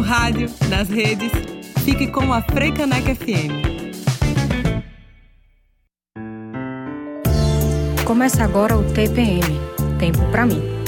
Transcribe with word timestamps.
No 0.00 0.06
rádio, 0.06 0.48
nas 0.70 0.88
redes, 0.88 1.30
fique 1.84 2.06
com 2.06 2.32
a 2.32 2.40
Freicaneca 2.40 3.14
FM. 3.14 3.52
Começa 8.06 8.42
agora 8.42 8.78
o 8.78 8.92
TPM 8.94 9.60
Tempo 9.98 10.24
para 10.30 10.46
mim. 10.46 10.79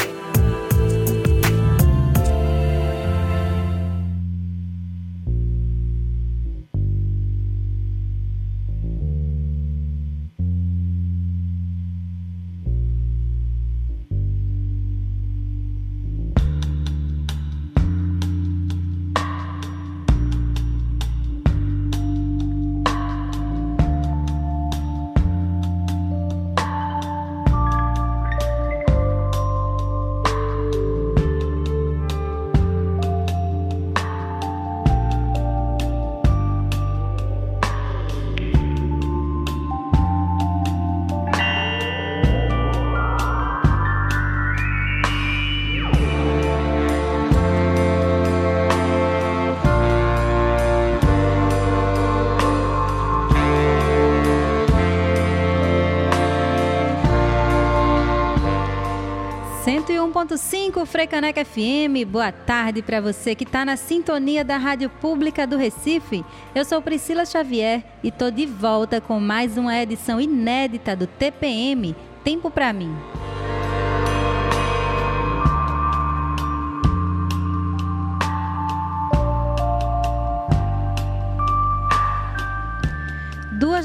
Frecaneca 60.87 61.45
FM, 61.45 62.07
boa 62.07 62.31
tarde 62.31 62.81
para 62.81 63.01
você 63.01 63.35
que 63.35 63.43
está 63.43 63.65
na 63.65 63.77
sintonia 63.77 64.45
da 64.45 64.57
Rádio 64.57 64.89
Pública 64.89 65.47
do 65.47 65.57
Recife. 65.57 66.25
Eu 66.55 66.65
sou 66.65 66.81
Priscila 66.81 67.25
Xavier 67.25 67.83
e 68.05 68.09
estou 68.09 68.31
de 68.31 68.47
volta 68.47 69.01
com 69.01 69.19
mais 69.19 69.59
uma 69.59 69.77
edição 69.77 70.21
inédita 70.21 70.95
do 70.95 71.09
TPM 71.09 71.97
Tempo 72.23 72.53
para 72.53 72.73
mim. 72.73 72.95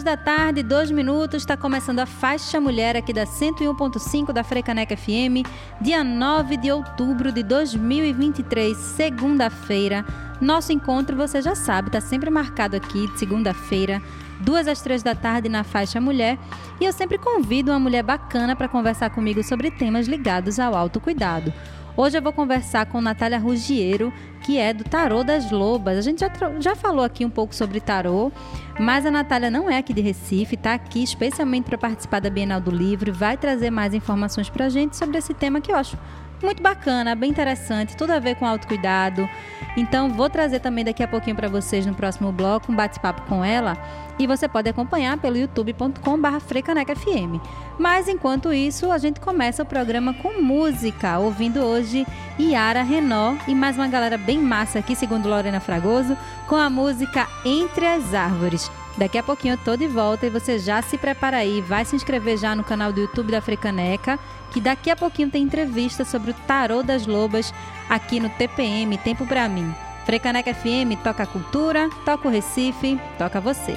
Da 0.07 0.15
tarde, 0.15 0.63
dois 0.63 0.89
minutos, 0.89 1.43
está 1.43 1.57
começando 1.57 1.99
a 1.99 2.05
Faixa 2.05 2.61
Mulher 2.61 2.95
aqui 2.95 3.11
da 3.11 3.25
101.5 3.25 4.31
da 4.31 4.41
Frecaneca 4.41 4.95
FM, 4.95 5.43
dia 5.81 6.01
9 6.01 6.55
de 6.55 6.71
outubro 6.71 7.29
de 7.29 7.43
2023, 7.43 8.77
segunda-feira. 8.77 10.05
Nosso 10.39 10.71
encontro, 10.71 11.17
você 11.17 11.41
já 11.41 11.53
sabe, 11.55 11.89
está 11.89 11.99
sempre 11.99 12.29
marcado 12.29 12.77
aqui, 12.77 13.05
de 13.11 13.19
segunda-feira, 13.19 14.01
duas 14.39 14.65
às 14.69 14.79
três 14.79 15.03
da 15.03 15.13
tarde 15.13 15.49
na 15.49 15.65
Faixa 15.65 15.99
Mulher. 15.99 16.39
E 16.79 16.85
eu 16.85 16.93
sempre 16.93 17.17
convido 17.17 17.73
uma 17.73 17.79
mulher 17.79 18.01
bacana 18.01 18.55
para 18.55 18.69
conversar 18.69 19.09
comigo 19.09 19.43
sobre 19.43 19.69
temas 19.71 20.07
ligados 20.07 20.57
ao 20.57 20.73
autocuidado. 20.73 21.51
Hoje 21.97 22.17
eu 22.17 22.21
vou 22.21 22.31
conversar 22.31 22.85
com 22.85 23.01
Natália 23.01 23.39
Rugiero, 23.39 24.13
que 24.47 24.57
é 24.57 24.73
do 24.73 24.85
Tarô 24.85 25.25
das 25.25 25.51
Lobas. 25.51 25.97
A 25.97 26.01
gente 26.01 26.21
já, 26.21 26.31
já 26.57 26.73
falou 26.73 27.03
aqui 27.03 27.25
um 27.25 27.29
pouco 27.29 27.53
sobre 27.53 27.81
tarô, 27.81 28.31
mas 28.79 29.05
a 29.05 29.11
Natália 29.11 29.51
não 29.51 29.69
é 29.69 29.77
aqui 29.77 29.91
de 29.91 29.99
Recife, 29.99 30.55
está 30.55 30.73
aqui 30.73 31.03
especialmente 31.03 31.65
para 31.65 31.77
participar 31.77 32.21
da 32.21 32.29
Bienal 32.29 32.61
do 32.61 32.71
Livro, 32.71 33.11
vai 33.11 33.35
trazer 33.35 33.69
mais 33.69 33.93
informações 33.93 34.49
para 34.49 34.67
a 34.67 34.69
gente 34.69 34.95
sobre 34.95 35.17
esse 35.17 35.33
tema 35.33 35.59
que 35.59 35.69
eu 35.69 35.75
acho 35.75 35.97
muito 36.45 36.61
bacana, 36.61 37.15
bem 37.15 37.29
interessante, 37.29 37.95
tudo 37.95 38.11
a 38.11 38.19
ver 38.19 38.35
com 38.35 38.45
autocuidado. 38.45 39.27
Então, 39.75 40.09
vou 40.09 40.29
trazer 40.29 40.59
também 40.59 40.83
daqui 40.83 41.03
a 41.03 41.07
pouquinho 41.07 41.35
para 41.35 41.47
vocês 41.47 41.85
no 41.85 41.93
próximo 41.93 42.31
bloco 42.31 42.71
um 42.71 42.75
bate-papo 42.75 43.21
com 43.23 43.43
ela 43.43 43.77
e 44.19 44.25
você 44.25 44.47
pode 44.47 44.69
acompanhar 44.69 45.17
pelo 45.17 45.37
youtube.com/frecanecafm. 45.37 47.39
Mas 47.77 48.07
enquanto 48.07 48.51
isso, 48.51 48.91
a 48.91 48.97
gente 48.97 49.19
começa 49.19 49.63
o 49.63 49.65
programa 49.65 50.13
com 50.15 50.41
música, 50.41 51.19
ouvindo 51.19 51.59
hoje 51.59 52.05
Yara 52.39 52.81
Renó 52.81 53.35
e 53.47 53.53
mais 53.53 53.75
uma 53.75 53.87
galera 53.87 54.17
bem 54.17 54.39
massa 54.39 54.79
aqui, 54.79 54.95
segundo 54.95 55.29
Lorena 55.29 55.59
Fragoso, 55.59 56.17
com 56.47 56.55
a 56.55 56.69
música 56.69 57.27
Entre 57.45 57.85
as 57.85 58.13
Árvores. 58.13 58.71
Daqui 58.97 59.17
a 59.17 59.23
pouquinho 59.23 59.53
eu 59.53 59.57
tô 59.59 59.77
de 59.77 59.87
volta 59.87 60.25
e 60.25 60.29
você 60.29 60.57
já 60.57 60.81
se 60.81 60.97
prepara 60.97 61.37
aí, 61.37 61.61
vai 61.61 61.85
se 61.85 61.95
inscrever 61.95 62.35
já 62.35 62.55
no 62.55 62.63
canal 62.63 62.91
do 62.91 62.99
YouTube 62.99 63.31
da 63.31 63.39
Frecaneca, 63.39 64.17
que 64.51 64.59
daqui 64.59 64.89
a 64.89 64.95
pouquinho 64.95 65.29
tem 65.29 65.43
entrevista 65.43 66.03
sobre 66.03 66.31
o 66.31 66.33
tarô 66.33 66.81
das 66.81 67.05
lobas 67.05 67.53
aqui 67.87 68.19
no 68.19 68.29
TPM 68.29 68.97
Tempo 68.97 69.25
para 69.27 69.47
mim. 69.47 69.71
Frecaneca 70.03 70.51
FM 70.51 70.97
toca 71.03 71.23
a 71.23 71.27
cultura, 71.27 71.89
toca 72.03 72.27
o 72.27 72.31
Recife, 72.31 72.99
toca 73.19 73.39
você. 73.39 73.75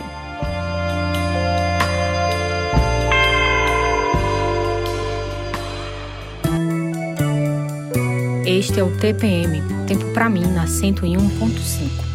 Este 8.47 8.81
é 8.81 8.83
o 8.83 8.97
TPM, 8.97 9.63
Tempo 9.87 10.13
para 10.15 10.31
mim 10.31 10.47
na 10.47 10.65
101.5. 10.65 12.10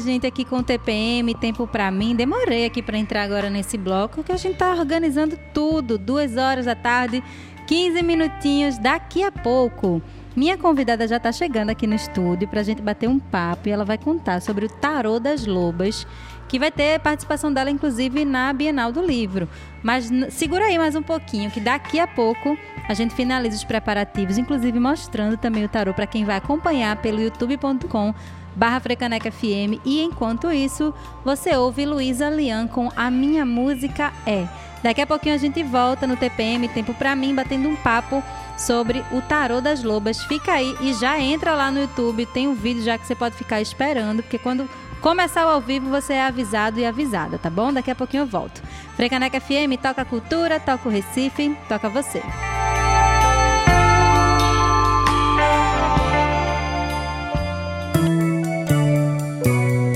gente, 0.00 0.26
aqui 0.26 0.44
com 0.44 0.62
TPM, 0.62 1.34
Tempo 1.34 1.66
para 1.66 1.90
mim. 1.90 2.14
Demorei 2.14 2.64
aqui 2.64 2.82
para 2.82 2.98
entrar 2.98 3.22
agora 3.22 3.50
nesse 3.50 3.76
bloco, 3.76 4.22
que 4.22 4.32
a 4.32 4.36
gente 4.36 4.56
tá 4.56 4.72
organizando 4.72 5.38
tudo. 5.52 5.98
Duas 5.98 6.36
horas 6.36 6.66
da 6.66 6.74
tarde, 6.74 7.22
15 7.66 8.02
minutinhos 8.02 8.78
daqui 8.78 9.22
a 9.22 9.32
pouco. 9.32 10.02
Minha 10.36 10.58
convidada 10.58 11.08
já 11.08 11.16
está 11.16 11.32
chegando 11.32 11.70
aqui 11.70 11.86
no 11.86 11.94
estúdio 11.94 12.46
para 12.46 12.60
a 12.60 12.62
gente 12.62 12.82
bater 12.82 13.08
um 13.08 13.18
papo 13.18 13.68
e 13.68 13.72
ela 13.72 13.86
vai 13.86 13.96
contar 13.96 14.42
sobre 14.42 14.66
o 14.66 14.68
tarô 14.68 15.18
das 15.18 15.46
lobas, 15.46 16.06
que 16.46 16.58
vai 16.58 16.70
ter 16.70 17.00
participação 17.00 17.50
dela, 17.50 17.70
inclusive, 17.70 18.22
na 18.24 18.52
Bienal 18.52 18.92
do 18.92 19.00
Livro. 19.00 19.48
Mas 19.82 20.10
segura 20.30 20.66
aí 20.66 20.76
mais 20.76 20.94
um 20.94 21.02
pouquinho, 21.02 21.50
que 21.50 21.58
daqui 21.58 21.98
a 21.98 22.06
pouco 22.06 22.56
a 22.86 22.92
gente 22.92 23.14
finaliza 23.14 23.56
os 23.56 23.64
preparativos, 23.64 24.36
inclusive 24.36 24.78
mostrando 24.78 25.38
também 25.38 25.64
o 25.64 25.68
tarô 25.68 25.94
para 25.94 26.06
quem 26.06 26.24
vai 26.24 26.36
acompanhar 26.36 26.96
pelo 26.96 27.20
youtube.com 27.20 28.14
barra 28.56 28.80
Frecaneca 28.80 29.30
FM. 29.30 29.78
E 29.84 30.02
enquanto 30.02 30.50
isso, 30.50 30.92
você 31.24 31.54
ouve 31.54 31.84
Luísa 31.84 32.30
Lian 32.30 32.66
com 32.66 32.90
A 32.96 33.10
Minha 33.10 33.44
Música 33.44 34.12
É. 34.26 34.48
Daqui 34.82 35.00
a 35.00 35.06
pouquinho 35.06 35.34
a 35.34 35.38
gente 35.38 35.62
volta 35.62 36.06
no 36.06 36.16
TPM, 36.16 36.68
tempo 36.68 36.94
para 36.94 37.16
mim, 37.16 37.34
batendo 37.34 37.68
um 37.68 37.76
papo 37.76 38.22
sobre 38.56 39.04
o 39.10 39.20
tarô 39.20 39.60
das 39.60 39.82
lobas. 39.82 40.22
Fica 40.24 40.52
aí 40.52 40.76
e 40.80 40.92
já 40.94 41.18
entra 41.18 41.54
lá 41.54 41.70
no 41.70 41.80
YouTube, 41.80 42.26
tem 42.26 42.46
um 42.46 42.54
vídeo 42.54 42.82
já 42.82 42.96
que 42.96 43.06
você 43.06 43.14
pode 43.14 43.34
ficar 43.34 43.60
esperando, 43.60 44.22
porque 44.22 44.38
quando 44.38 44.68
começar 45.00 45.46
o 45.46 45.50
ao 45.50 45.60
vivo 45.60 45.90
você 45.90 46.14
é 46.14 46.22
avisado 46.22 46.78
e 46.78 46.86
avisada, 46.86 47.38
tá 47.38 47.50
bom? 47.50 47.72
Daqui 47.72 47.90
a 47.90 47.94
pouquinho 47.94 48.22
eu 48.22 48.26
volto. 48.26 48.62
Frecaneca 48.94 49.40
FM, 49.40 49.80
toca 49.80 50.04
cultura, 50.04 50.60
toca 50.60 50.88
o 50.88 50.92
Recife, 50.92 51.56
toca 51.68 51.88
você. 51.88 52.22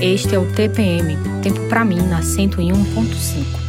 Este 0.01 0.33
é 0.33 0.39
o 0.39 0.51
TPM, 0.51 1.15
tempo 1.43 1.69
para 1.69 1.85
mim 1.85 2.01
na 2.01 2.21
101.5. 2.21 3.60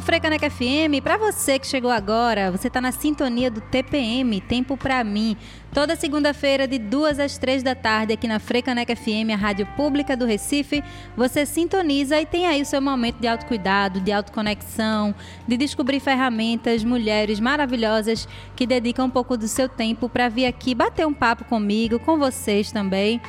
Frecaneca 0.00 0.48
FM. 0.48 1.02
Para 1.02 1.16
você 1.16 1.58
que 1.58 1.66
chegou 1.66 1.90
agora, 1.90 2.52
você 2.52 2.68
está 2.68 2.80
na 2.80 2.92
sintonia 2.92 3.50
do 3.50 3.60
TPM, 3.60 4.40
Tempo 4.40 4.76
para 4.76 5.02
mim. 5.02 5.36
Toda 5.72 5.96
segunda-feira, 5.96 6.68
de 6.68 6.78
2 6.78 7.18
às 7.18 7.38
3 7.38 7.62
da 7.62 7.74
tarde, 7.74 8.12
aqui 8.12 8.28
na 8.28 8.38
Frecaneca 8.38 8.94
FM, 8.94 9.32
a 9.32 9.36
rádio 9.36 9.66
pública 9.74 10.16
do 10.16 10.26
Recife, 10.26 10.84
você 11.16 11.44
sintoniza 11.46 12.20
e 12.20 12.26
tem 12.26 12.46
aí 12.46 12.62
o 12.62 12.66
seu 12.66 12.80
momento 12.80 13.18
de 13.18 13.26
autocuidado, 13.26 14.00
de 14.00 14.12
autoconexão, 14.12 15.14
de 15.48 15.56
descobrir 15.56 15.98
ferramentas, 15.98 16.84
mulheres 16.84 17.40
maravilhosas 17.40 18.28
que 18.54 18.66
dedicam 18.66 19.06
um 19.06 19.10
pouco 19.10 19.36
do 19.36 19.48
seu 19.48 19.68
tempo 19.68 20.08
para 20.08 20.28
vir 20.28 20.46
aqui 20.46 20.74
bater 20.74 21.06
um 21.06 21.14
papo 21.14 21.44
comigo, 21.46 21.98
com 21.98 22.18
vocês 22.18 22.70
também 22.70 23.20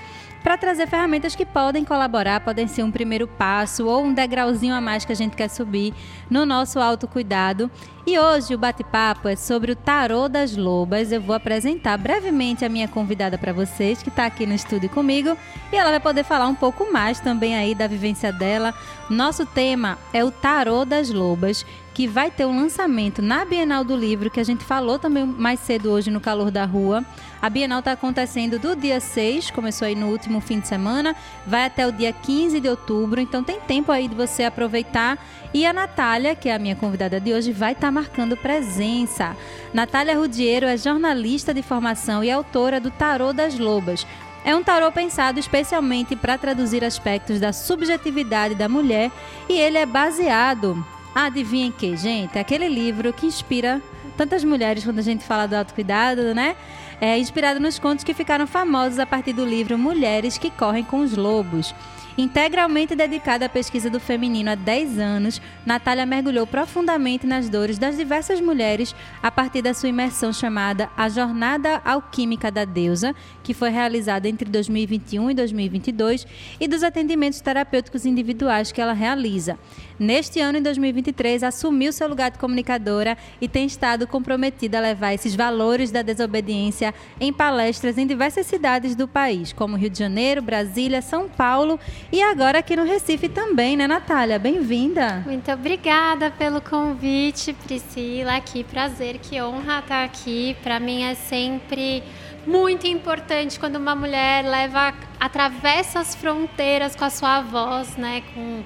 para 0.43 0.57
trazer 0.57 0.87
ferramentas 0.87 1.35
que 1.35 1.45
podem 1.45 1.85
colaborar, 1.85 2.41
podem 2.41 2.67
ser 2.67 2.83
um 2.83 2.91
primeiro 2.91 3.27
passo 3.27 3.87
ou 3.87 4.03
um 4.03 4.13
degrauzinho 4.13 4.75
a 4.75 4.81
mais 4.81 5.05
que 5.05 5.13
a 5.13 5.15
gente 5.15 5.37
quer 5.37 5.47
subir 5.47 5.93
no 6.29 6.45
nosso 6.45 6.79
autocuidado. 6.79 7.71
E 8.05 8.19
hoje 8.19 8.53
o 8.53 8.57
bate-papo 8.57 9.29
é 9.29 9.35
sobre 9.37 9.71
o 9.71 9.75
tarô 9.75 10.27
das 10.27 10.57
lobas. 10.57 11.13
Eu 11.13 11.21
vou 11.21 11.33
apresentar 11.33 11.97
brevemente 11.97 12.65
a 12.65 12.69
minha 12.69 12.89
convidada 12.89 13.37
para 13.37 13.53
vocês, 13.53 14.03
que 14.03 14.09
está 14.09 14.25
aqui 14.25 14.45
no 14.45 14.53
estúdio 14.53 14.89
comigo, 14.89 15.37
e 15.71 15.77
ela 15.77 15.89
vai 15.89 16.01
poder 16.01 16.25
falar 16.25 16.47
um 16.49 16.55
pouco 16.55 16.91
mais 16.91 17.21
também 17.21 17.55
aí 17.55 17.73
da 17.73 17.87
vivência 17.87 18.33
dela. 18.33 18.73
Nosso 19.09 19.45
tema 19.45 19.97
é 20.11 20.21
o 20.21 20.31
tarô 20.31 20.83
das 20.83 21.09
lobas, 21.09 21.65
que 21.93 22.07
vai 22.07 22.31
ter 22.31 22.45
um 22.45 22.55
lançamento 22.55 23.21
na 23.21 23.45
Bienal 23.45 23.83
do 23.83 23.95
Livro, 23.95 24.31
que 24.31 24.39
a 24.39 24.43
gente 24.43 24.63
falou 24.63 24.97
também 24.97 25.25
mais 25.25 25.59
cedo 25.59 25.91
hoje 25.91 26.09
no 26.09 26.19
Calor 26.19 26.49
da 26.49 26.65
Rua. 26.65 27.05
A 27.41 27.49
Bienal 27.49 27.79
está 27.79 27.91
acontecendo 27.91 28.57
do 28.57 28.75
dia 28.75 28.99
6, 28.99 29.51
começou 29.51 29.85
aí 29.85 29.95
no 29.95 30.07
último 30.07 30.41
fim 30.41 30.59
de 30.59 30.67
semana, 30.67 31.15
vai 31.45 31.65
até 31.65 31.85
o 31.85 31.91
dia 31.91 32.11
15 32.11 32.59
de 32.59 32.67
outubro, 32.67 33.21
então 33.21 33.43
tem 33.43 33.59
tempo 33.59 33.91
aí 33.91 34.07
de 34.07 34.15
você 34.15 34.43
aproveitar. 34.43 35.19
E 35.53 35.65
a 35.65 35.73
Natália, 35.73 36.35
que 36.35 36.49
é 36.49 36.55
a 36.55 36.59
minha 36.59 36.75
convidada 36.75 37.19
de 37.19 37.31
hoje, 37.31 37.51
vai 37.51 37.73
estar 37.73 37.87
tá 37.87 37.91
marcando 37.91 38.35
presença. 38.35 39.37
Natália 39.73 40.17
Rudiero 40.17 40.65
é 40.65 40.77
jornalista 40.77 41.53
de 41.53 41.61
formação 41.61 42.23
e 42.23 42.31
autora 42.31 42.79
do 42.79 42.89
Tarô 42.89 43.33
das 43.33 43.59
Lobas, 43.59 44.07
é 44.45 44.53
um 44.53 44.61
tarô 44.61 44.91
pensado 44.91 45.39
especialmente 45.39 46.17
para 46.17 46.37
traduzir 46.37 46.83
aspectos 46.83 47.39
da 47.39 47.53
subjetividade 47.53 48.55
da 48.55 48.67
mulher 48.67 49.09
e 49.47 49.53
ele 49.53 49.77
é 49.77 49.85
baseado 49.85 50.85
Adivinhem 51.15 51.71
que, 51.71 51.95
gente? 51.95 52.37
É 52.37 52.41
aquele 52.41 52.67
livro 52.67 53.13
que 53.13 53.25
inspira 53.25 53.81
tantas 54.17 54.43
mulheres 54.43 54.83
quando 54.83 54.99
a 54.99 55.03
gente 55.03 55.23
fala 55.23 55.47
do 55.47 55.55
autocuidado, 55.55 56.33
né? 56.33 56.55
É 56.99 57.17
inspirado 57.17 57.59
nos 57.59 57.77
contos 57.77 58.03
que 58.03 58.13
ficaram 58.13 58.47
famosos 58.47 58.97
a 58.97 59.05
partir 59.05 59.33
do 59.33 59.45
livro 59.45 59.77
Mulheres 59.77 60.37
que 60.37 60.49
Correm 60.49 60.83
com 60.83 61.01
os 61.01 61.15
Lobos. 61.15 61.73
Integralmente 62.15 62.95
dedicada 62.95 63.47
à 63.47 63.49
pesquisa 63.49 63.89
do 63.89 63.99
feminino 63.99 64.51
há 64.51 64.55
10 64.55 64.99
anos, 64.99 65.41
Natália 65.65 66.05
mergulhou 66.05 66.45
profundamente 66.45 67.25
nas 67.25 67.49
dores 67.49 67.79
das 67.79 67.97
diversas 67.97 68.39
mulheres 68.39 68.93
a 69.21 69.31
partir 69.31 69.63
da 69.63 69.73
sua 69.73 69.89
imersão 69.89 70.31
chamada 70.31 70.91
A 70.95 71.09
Jornada 71.09 71.81
Alquímica 71.83 72.51
da 72.51 72.65
Deusa, 72.65 73.15
que 73.41 73.51
foi 73.51 73.71
realizada 73.71 74.29
entre 74.29 74.47
2021 74.47 75.31
e 75.31 75.33
2022, 75.33 76.27
e 76.59 76.67
dos 76.67 76.83
atendimentos 76.83 77.41
terapêuticos 77.41 78.05
individuais 78.05 78.71
que 78.71 78.79
ela 78.79 78.93
realiza. 78.93 79.57
Neste 79.97 80.39
ano, 80.39 80.59
em 80.59 80.61
2023, 80.61 81.41
assumiu 81.41 81.91
seu 81.91 82.07
lugar 82.07 82.29
de 82.29 82.37
comunicadora 82.37 83.17
e 83.41 83.47
tem 83.47 83.65
estado 83.65 84.05
comprometida 84.05 84.77
a 84.77 84.81
levar 84.81 85.13
esses 85.13 85.33
valores 85.33 85.89
da 85.89 86.03
desobediência 86.03 86.93
em 87.19 87.33
palestras 87.33 87.97
em 87.97 88.05
diversas 88.05 88.45
cidades 88.45 88.95
do 88.95 89.07
país, 89.07 89.51
como 89.51 89.77
Rio 89.77 89.89
de 89.89 89.97
Janeiro, 89.97 90.43
Brasília, 90.43 91.01
São 91.01 91.27
Paulo 91.27 91.79
e 92.13 92.21
agora 92.21 92.59
aqui 92.59 92.75
no 92.75 92.83
Recife 92.83 93.27
também, 93.27 93.75
né, 93.75 93.87
Natália? 93.87 94.37
Bem-vinda. 94.37 95.23
Muito 95.25 95.51
obrigada 95.51 96.29
pelo 96.29 96.61
convite, 96.61 97.53
Priscila. 97.53 98.39
Que 98.39 98.63
prazer, 98.63 99.17
que 99.17 99.41
honra 99.41 99.79
estar 99.79 100.03
aqui. 100.03 100.55
Para 100.61 100.79
mim 100.79 101.01
é 101.01 101.15
sempre 101.15 102.03
muito 102.45 102.85
importante 102.85 103.59
quando 103.59 103.77
uma 103.77 103.95
mulher 103.95 104.45
leva, 104.45 104.93
atravessa 105.19 106.01
as 106.01 106.13
fronteiras 106.13 106.95
com 106.95 107.03
a 107.03 107.09
sua 107.09 107.41
voz, 107.41 107.97
né, 107.97 108.21
com 108.35 108.61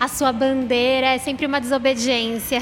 a 0.00 0.08
sua 0.08 0.32
bandeira, 0.32 1.08
é 1.08 1.18
sempre 1.18 1.44
uma 1.44 1.60
desobediência. 1.60 2.60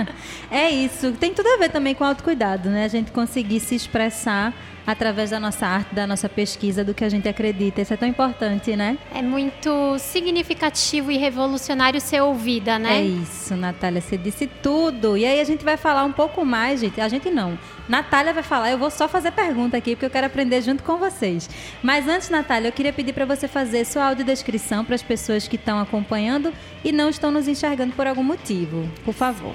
é 0.50 0.70
isso. 0.70 1.12
Tem 1.12 1.34
tudo 1.34 1.48
a 1.48 1.58
ver 1.58 1.68
também 1.68 1.94
com 1.94 2.04
autocuidado, 2.04 2.70
né? 2.70 2.86
A 2.86 2.88
gente 2.88 3.12
conseguir 3.12 3.60
se 3.60 3.74
expressar 3.74 4.54
através 4.86 5.30
da 5.30 5.40
nossa 5.40 5.66
arte, 5.66 5.94
da 5.94 6.06
nossa 6.06 6.28
pesquisa, 6.28 6.84
do 6.84 6.94
que 6.94 7.04
a 7.04 7.08
gente 7.08 7.28
acredita. 7.28 7.80
Isso 7.80 7.94
é 7.94 7.96
tão 7.96 8.08
importante, 8.08 8.76
né? 8.76 8.98
É 9.14 9.22
muito 9.22 9.98
significativo 9.98 11.10
e 11.10 11.16
revolucionário 11.16 12.00
ser 12.00 12.22
ouvida, 12.22 12.78
né? 12.78 12.98
É 12.98 13.02
isso, 13.02 13.56
Natália, 13.56 14.00
você 14.00 14.16
disse 14.16 14.46
tudo. 14.62 15.16
E 15.16 15.24
aí 15.24 15.40
a 15.40 15.44
gente 15.44 15.64
vai 15.64 15.76
falar 15.76 16.04
um 16.04 16.12
pouco 16.12 16.44
mais, 16.44 16.80
gente. 16.80 17.00
A 17.00 17.08
gente 17.08 17.30
não. 17.30 17.58
Natália 17.88 18.32
vai 18.32 18.42
falar, 18.42 18.70
eu 18.70 18.78
vou 18.78 18.90
só 18.90 19.06
fazer 19.06 19.32
pergunta 19.32 19.76
aqui, 19.76 19.94
porque 19.94 20.06
eu 20.06 20.10
quero 20.10 20.26
aprender 20.26 20.62
junto 20.62 20.82
com 20.82 20.96
vocês. 20.96 21.48
Mas 21.82 22.08
antes, 22.08 22.30
Natália, 22.30 22.68
eu 22.68 22.72
queria 22.72 22.92
pedir 22.92 23.12
para 23.12 23.24
você 23.24 23.46
fazer 23.46 23.84
sua 23.84 24.06
audiodescrição 24.06 24.84
para 24.84 24.94
as 24.94 25.02
pessoas 25.02 25.46
que 25.46 25.56
estão 25.56 25.78
acompanhando 25.78 26.52
e 26.82 26.92
não 26.92 27.08
estão 27.08 27.30
nos 27.30 27.48
enxergando 27.48 27.92
por 27.94 28.06
algum 28.06 28.22
motivo. 28.22 28.88
Por 29.04 29.14
favor. 29.14 29.54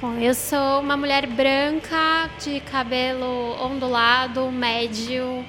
Bom, 0.00 0.16
eu 0.20 0.32
sou 0.32 0.78
uma 0.78 0.96
mulher 0.96 1.26
branca, 1.26 2.30
de 2.40 2.60
cabelo 2.60 3.60
ondulado, 3.60 4.48
médio, 4.48 5.44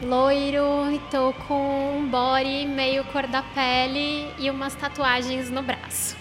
loiro, 0.00 0.90
e 0.90 0.98
tô 1.10 1.34
com 1.46 1.98
um 1.98 2.06
body 2.06 2.64
meio 2.66 3.04
cor 3.04 3.26
da 3.26 3.42
pele 3.42 4.26
e 4.38 4.48
umas 4.48 4.74
tatuagens 4.74 5.50
no 5.50 5.62
braço. 5.62 6.16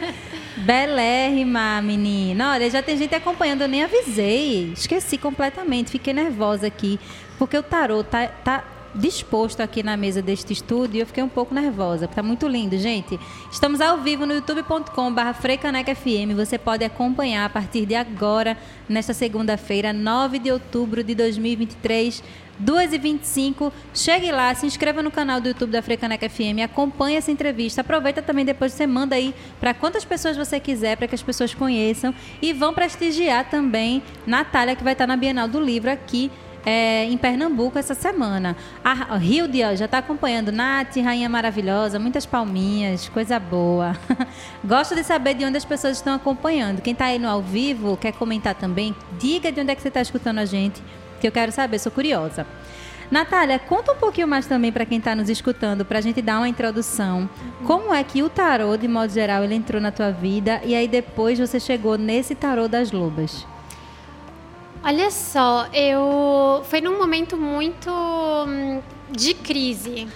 Belérrima, 0.58 1.80
menina. 1.80 2.52
Olha, 2.52 2.68
já 2.68 2.82
tem 2.82 2.98
gente 2.98 3.14
acompanhando, 3.14 3.62
eu 3.62 3.68
nem 3.68 3.82
avisei. 3.82 4.74
Esqueci 4.74 5.16
completamente, 5.16 5.92
fiquei 5.92 6.12
nervosa 6.12 6.66
aqui. 6.66 7.00
Porque 7.38 7.56
o 7.56 7.62
tarô 7.62 8.04
tá, 8.04 8.26
tá 8.26 8.64
disposto 8.94 9.60
aqui 9.60 9.82
na 9.82 9.96
mesa 9.96 10.22
deste 10.22 10.52
estúdio 10.52 11.00
eu 11.00 11.06
fiquei 11.06 11.22
um 11.22 11.28
pouco 11.28 11.54
nervosa, 11.54 12.06
porque 12.06 12.20
tá 12.20 12.22
muito 12.22 12.46
lindo, 12.46 12.78
gente. 12.78 13.18
Estamos 13.50 13.80
ao 13.80 13.98
vivo 13.98 14.24
no 14.24 14.34
youtube.com.br 14.34 15.94
FM. 15.94 16.36
Você 16.36 16.58
pode 16.58 16.84
acompanhar 16.84 17.44
a 17.44 17.48
partir 17.48 17.86
de 17.86 17.94
agora, 17.94 18.56
nesta 18.88 19.12
segunda-feira, 19.12 19.92
9 19.92 20.38
de 20.38 20.52
outubro 20.52 21.02
de 21.02 21.14
2023. 21.14 22.22
2h25, 22.62 23.72
chegue 23.92 24.30
lá, 24.30 24.54
se 24.54 24.64
inscreva 24.64 25.02
no 25.02 25.10
canal 25.10 25.40
do 25.40 25.48
YouTube 25.48 25.70
da 25.70 25.82
Frecaneca 25.82 26.28
FM, 26.28 26.62
acompanhe 26.64 27.16
essa 27.16 27.32
entrevista, 27.32 27.80
aproveita 27.80 28.22
também 28.22 28.44
depois 28.44 28.72
você 28.72 28.86
manda 28.86 29.16
aí 29.16 29.34
para 29.58 29.74
quantas 29.74 30.04
pessoas 30.04 30.36
você 30.36 30.60
quiser, 30.60 30.96
para 30.96 31.08
que 31.08 31.16
as 31.16 31.22
pessoas 31.22 31.52
conheçam 31.52 32.14
e 32.40 32.52
vão 32.52 32.72
prestigiar 32.72 33.50
também 33.50 34.02
Natália, 34.24 34.76
que 34.76 34.84
vai 34.84 34.92
estar 34.92 35.06
na 35.06 35.16
Bienal 35.16 35.48
do 35.48 35.60
Livro 35.60 35.90
aqui 35.90 36.30
é, 36.64 37.04
em 37.04 37.16
Pernambuco 37.16 37.78
essa 37.78 37.94
semana. 37.94 38.56
A 38.82 39.16
Hilde 39.18 39.58
já 39.76 39.84
está 39.84 39.98
acompanhando. 39.98 40.50
Nath, 40.50 40.96
rainha 40.96 41.28
maravilhosa, 41.28 41.98
muitas 41.98 42.26
palminhas, 42.26 43.08
coisa 43.08 43.38
boa. 43.38 43.96
Gosto 44.64 44.94
de 44.94 45.04
saber 45.04 45.34
de 45.34 45.44
onde 45.44 45.56
as 45.56 45.64
pessoas 45.64 45.96
estão 45.96 46.14
acompanhando. 46.14 46.80
Quem 46.80 46.92
está 46.92 47.06
aí 47.06 47.18
no 47.18 47.28
ao 47.28 47.42
vivo, 47.42 47.96
quer 47.96 48.12
comentar 48.12 48.54
também, 48.54 48.94
diga 49.18 49.52
de 49.52 49.60
onde 49.60 49.70
é 49.70 49.74
que 49.74 49.82
você 49.82 49.88
está 49.88 50.00
escutando 50.00 50.38
a 50.38 50.44
gente, 50.44 50.82
que 51.20 51.26
eu 51.26 51.32
quero 51.32 51.52
saber, 51.52 51.78
sou 51.78 51.92
curiosa. 51.92 52.46
Natália, 53.10 53.58
conta 53.58 53.92
um 53.92 53.96
pouquinho 53.96 54.26
mais 54.26 54.46
também 54.46 54.72
para 54.72 54.86
quem 54.86 54.98
está 54.98 55.14
nos 55.14 55.28
escutando, 55.28 55.84
para 55.84 55.98
a 55.98 56.00
gente 56.00 56.22
dar 56.22 56.38
uma 56.38 56.48
introdução. 56.48 57.28
Como 57.64 57.92
é 57.94 58.02
que 58.02 58.22
o 58.22 58.30
tarô, 58.30 58.76
de 58.76 58.88
modo 58.88 59.12
geral, 59.12 59.44
ele 59.44 59.54
entrou 59.54 59.80
na 59.80 59.92
tua 59.92 60.10
vida 60.10 60.60
e 60.64 60.74
aí 60.74 60.88
depois 60.88 61.38
você 61.38 61.60
chegou 61.60 61.98
nesse 61.98 62.34
tarô 62.34 62.66
das 62.66 62.90
lobas? 62.90 63.46
Olha 64.86 65.10
só, 65.10 65.66
eu 65.72 66.62
foi 66.68 66.82
num 66.82 66.98
momento 66.98 67.38
muito 67.38 67.90
hum, 67.90 68.82
de 69.10 69.32
crise. 69.32 70.06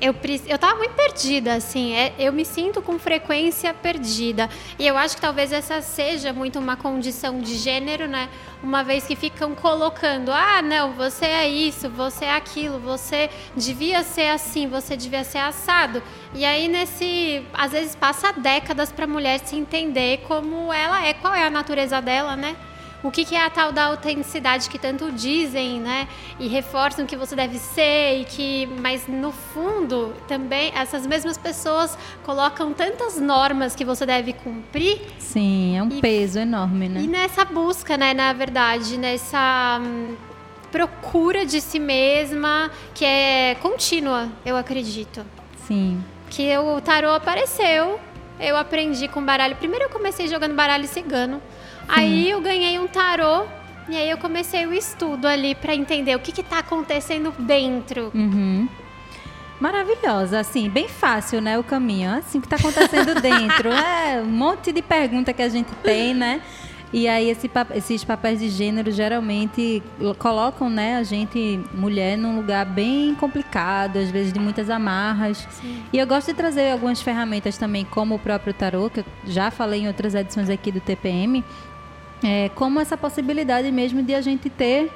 Eu, 0.00 0.14
eu 0.46 0.58
tava 0.58 0.76
muito 0.76 0.94
perdida, 0.94 1.52
assim, 1.52 1.92
é, 1.92 2.14
eu 2.18 2.32
me 2.32 2.42
sinto 2.42 2.80
com 2.80 2.98
frequência 2.98 3.74
perdida. 3.74 4.48
E 4.78 4.86
eu 4.86 4.96
acho 4.96 5.16
que 5.16 5.20
talvez 5.20 5.52
essa 5.52 5.82
seja 5.82 6.32
muito 6.32 6.58
uma 6.58 6.74
condição 6.74 7.38
de 7.38 7.54
gênero, 7.54 8.08
né? 8.08 8.30
Uma 8.62 8.82
vez 8.82 9.06
que 9.06 9.14
ficam 9.14 9.54
colocando, 9.54 10.32
ah, 10.32 10.62
não, 10.62 10.92
você 10.92 11.26
é 11.26 11.46
isso, 11.46 11.90
você 11.90 12.24
é 12.24 12.34
aquilo, 12.34 12.78
você 12.78 13.28
devia 13.54 14.02
ser 14.02 14.30
assim, 14.30 14.66
você 14.66 14.96
devia 14.96 15.22
ser 15.22 15.38
assado. 15.38 16.02
E 16.34 16.46
aí, 16.46 16.66
nesse. 16.66 17.44
Às 17.52 17.72
vezes 17.72 17.94
passa 17.94 18.32
décadas 18.32 18.90
para 18.90 19.04
a 19.04 19.08
mulher 19.08 19.40
se 19.40 19.54
entender 19.54 20.22
como 20.26 20.72
ela 20.72 21.06
é, 21.06 21.12
qual 21.12 21.34
é 21.34 21.44
a 21.46 21.50
natureza 21.50 22.00
dela, 22.00 22.34
né? 22.36 22.56
O 23.04 23.10
que, 23.10 23.22
que 23.22 23.36
é 23.36 23.44
a 23.44 23.50
tal 23.50 23.70
da 23.70 23.84
autenticidade 23.84 24.70
que 24.70 24.78
tanto 24.78 25.12
dizem, 25.12 25.78
né? 25.78 26.08
E 26.40 26.48
reforçam 26.48 27.04
que 27.04 27.14
você 27.14 27.36
deve 27.36 27.58
ser 27.58 28.20
e 28.20 28.24
que, 28.24 28.66
mas 28.80 29.06
no 29.06 29.30
fundo 29.30 30.14
também 30.26 30.72
essas 30.74 31.06
mesmas 31.06 31.36
pessoas 31.36 31.98
colocam 32.22 32.72
tantas 32.72 33.20
normas 33.20 33.74
que 33.74 33.84
você 33.84 34.06
deve 34.06 34.32
cumprir. 34.32 35.02
Sim, 35.18 35.76
é 35.76 35.82
um 35.82 35.88
e, 35.88 36.00
peso 36.00 36.38
enorme, 36.38 36.88
né? 36.88 37.02
E 37.02 37.06
nessa 37.06 37.44
busca, 37.44 37.98
né? 37.98 38.14
Na 38.14 38.32
verdade, 38.32 38.96
nessa 38.96 39.78
hum, 39.82 40.16
procura 40.72 41.44
de 41.44 41.60
si 41.60 41.78
mesma 41.78 42.70
que 42.94 43.04
é 43.04 43.54
contínua, 43.60 44.30
eu 44.46 44.56
acredito. 44.56 45.26
Sim. 45.68 46.02
Que 46.30 46.56
o 46.56 46.80
tarô 46.80 47.10
apareceu, 47.10 48.00
eu 48.40 48.56
aprendi 48.56 49.08
com 49.08 49.22
baralho. 49.22 49.56
Primeiro 49.56 49.84
eu 49.84 49.90
comecei 49.90 50.26
jogando 50.26 50.54
baralho 50.54 50.88
cigano. 50.88 51.42
Aí 51.88 52.30
eu 52.30 52.40
ganhei 52.40 52.78
um 52.78 52.86
tarô 52.86 53.44
e 53.88 53.96
aí 53.96 54.08
eu 54.08 54.18
comecei 54.18 54.66
o 54.66 54.72
estudo 54.72 55.26
ali 55.26 55.54
para 55.54 55.74
entender 55.74 56.16
o 56.16 56.18
que 56.18 56.40
está 56.40 56.58
acontecendo 56.60 57.32
dentro. 57.38 58.10
Uhum. 58.14 58.68
Maravilhosa, 59.60 60.40
assim, 60.40 60.68
bem 60.68 60.88
fácil, 60.88 61.40
né, 61.40 61.58
o 61.58 61.62
caminho. 61.62 62.10
Assim, 62.12 62.38
o 62.38 62.40
que 62.40 62.46
está 62.46 62.56
acontecendo 62.56 63.14
dentro. 63.20 63.70
É 63.70 64.20
um 64.20 64.26
monte 64.26 64.72
de 64.72 64.82
pergunta 64.82 65.32
que 65.32 65.42
a 65.42 65.48
gente 65.48 65.72
tem, 65.82 66.12
né? 66.12 66.40
E 66.92 67.08
aí 67.08 67.28
esse, 67.28 67.50
esses 67.74 68.04
papéis 68.04 68.38
de 68.38 68.48
gênero 68.48 68.92
geralmente 68.92 69.82
colocam, 70.18 70.70
né, 70.70 70.96
a 70.96 71.02
gente, 71.02 71.60
mulher, 71.74 72.16
num 72.16 72.36
lugar 72.36 72.64
bem 72.64 73.16
complicado, 73.16 73.98
às 73.98 74.10
vezes 74.10 74.32
de 74.32 74.38
muitas 74.38 74.70
amarras. 74.70 75.46
Sim. 75.50 75.82
E 75.92 75.98
eu 75.98 76.06
gosto 76.06 76.28
de 76.28 76.34
trazer 76.34 76.70
algumas 76.70 77.02
ferramentas 77.02 77.58
também, 77.58 77.84
como 77.84 78.14
o 78.14 78.18
próprio 78.18 78.54
tarô, 78.54 78.88
que 78.88 79.00
eu 79.00 79.04
já 79.26 79.50
falei 79.50 79.82
em 79.82 79.88
outras 79.88 80.14
edições 80.14 80.48
aqui 80.48 80.70
do 80.70 80.80
TPM, 80.80 81.44
é, 82.24 82.48
como 82.54 82.80
essa 82.80 82.96
possibilidade 82.96 83.70
mesmo 83.70 84.02
de 84.02 84.14
a 84.14 84.20
gente 84.20 84.48
ter. 84.48 84.90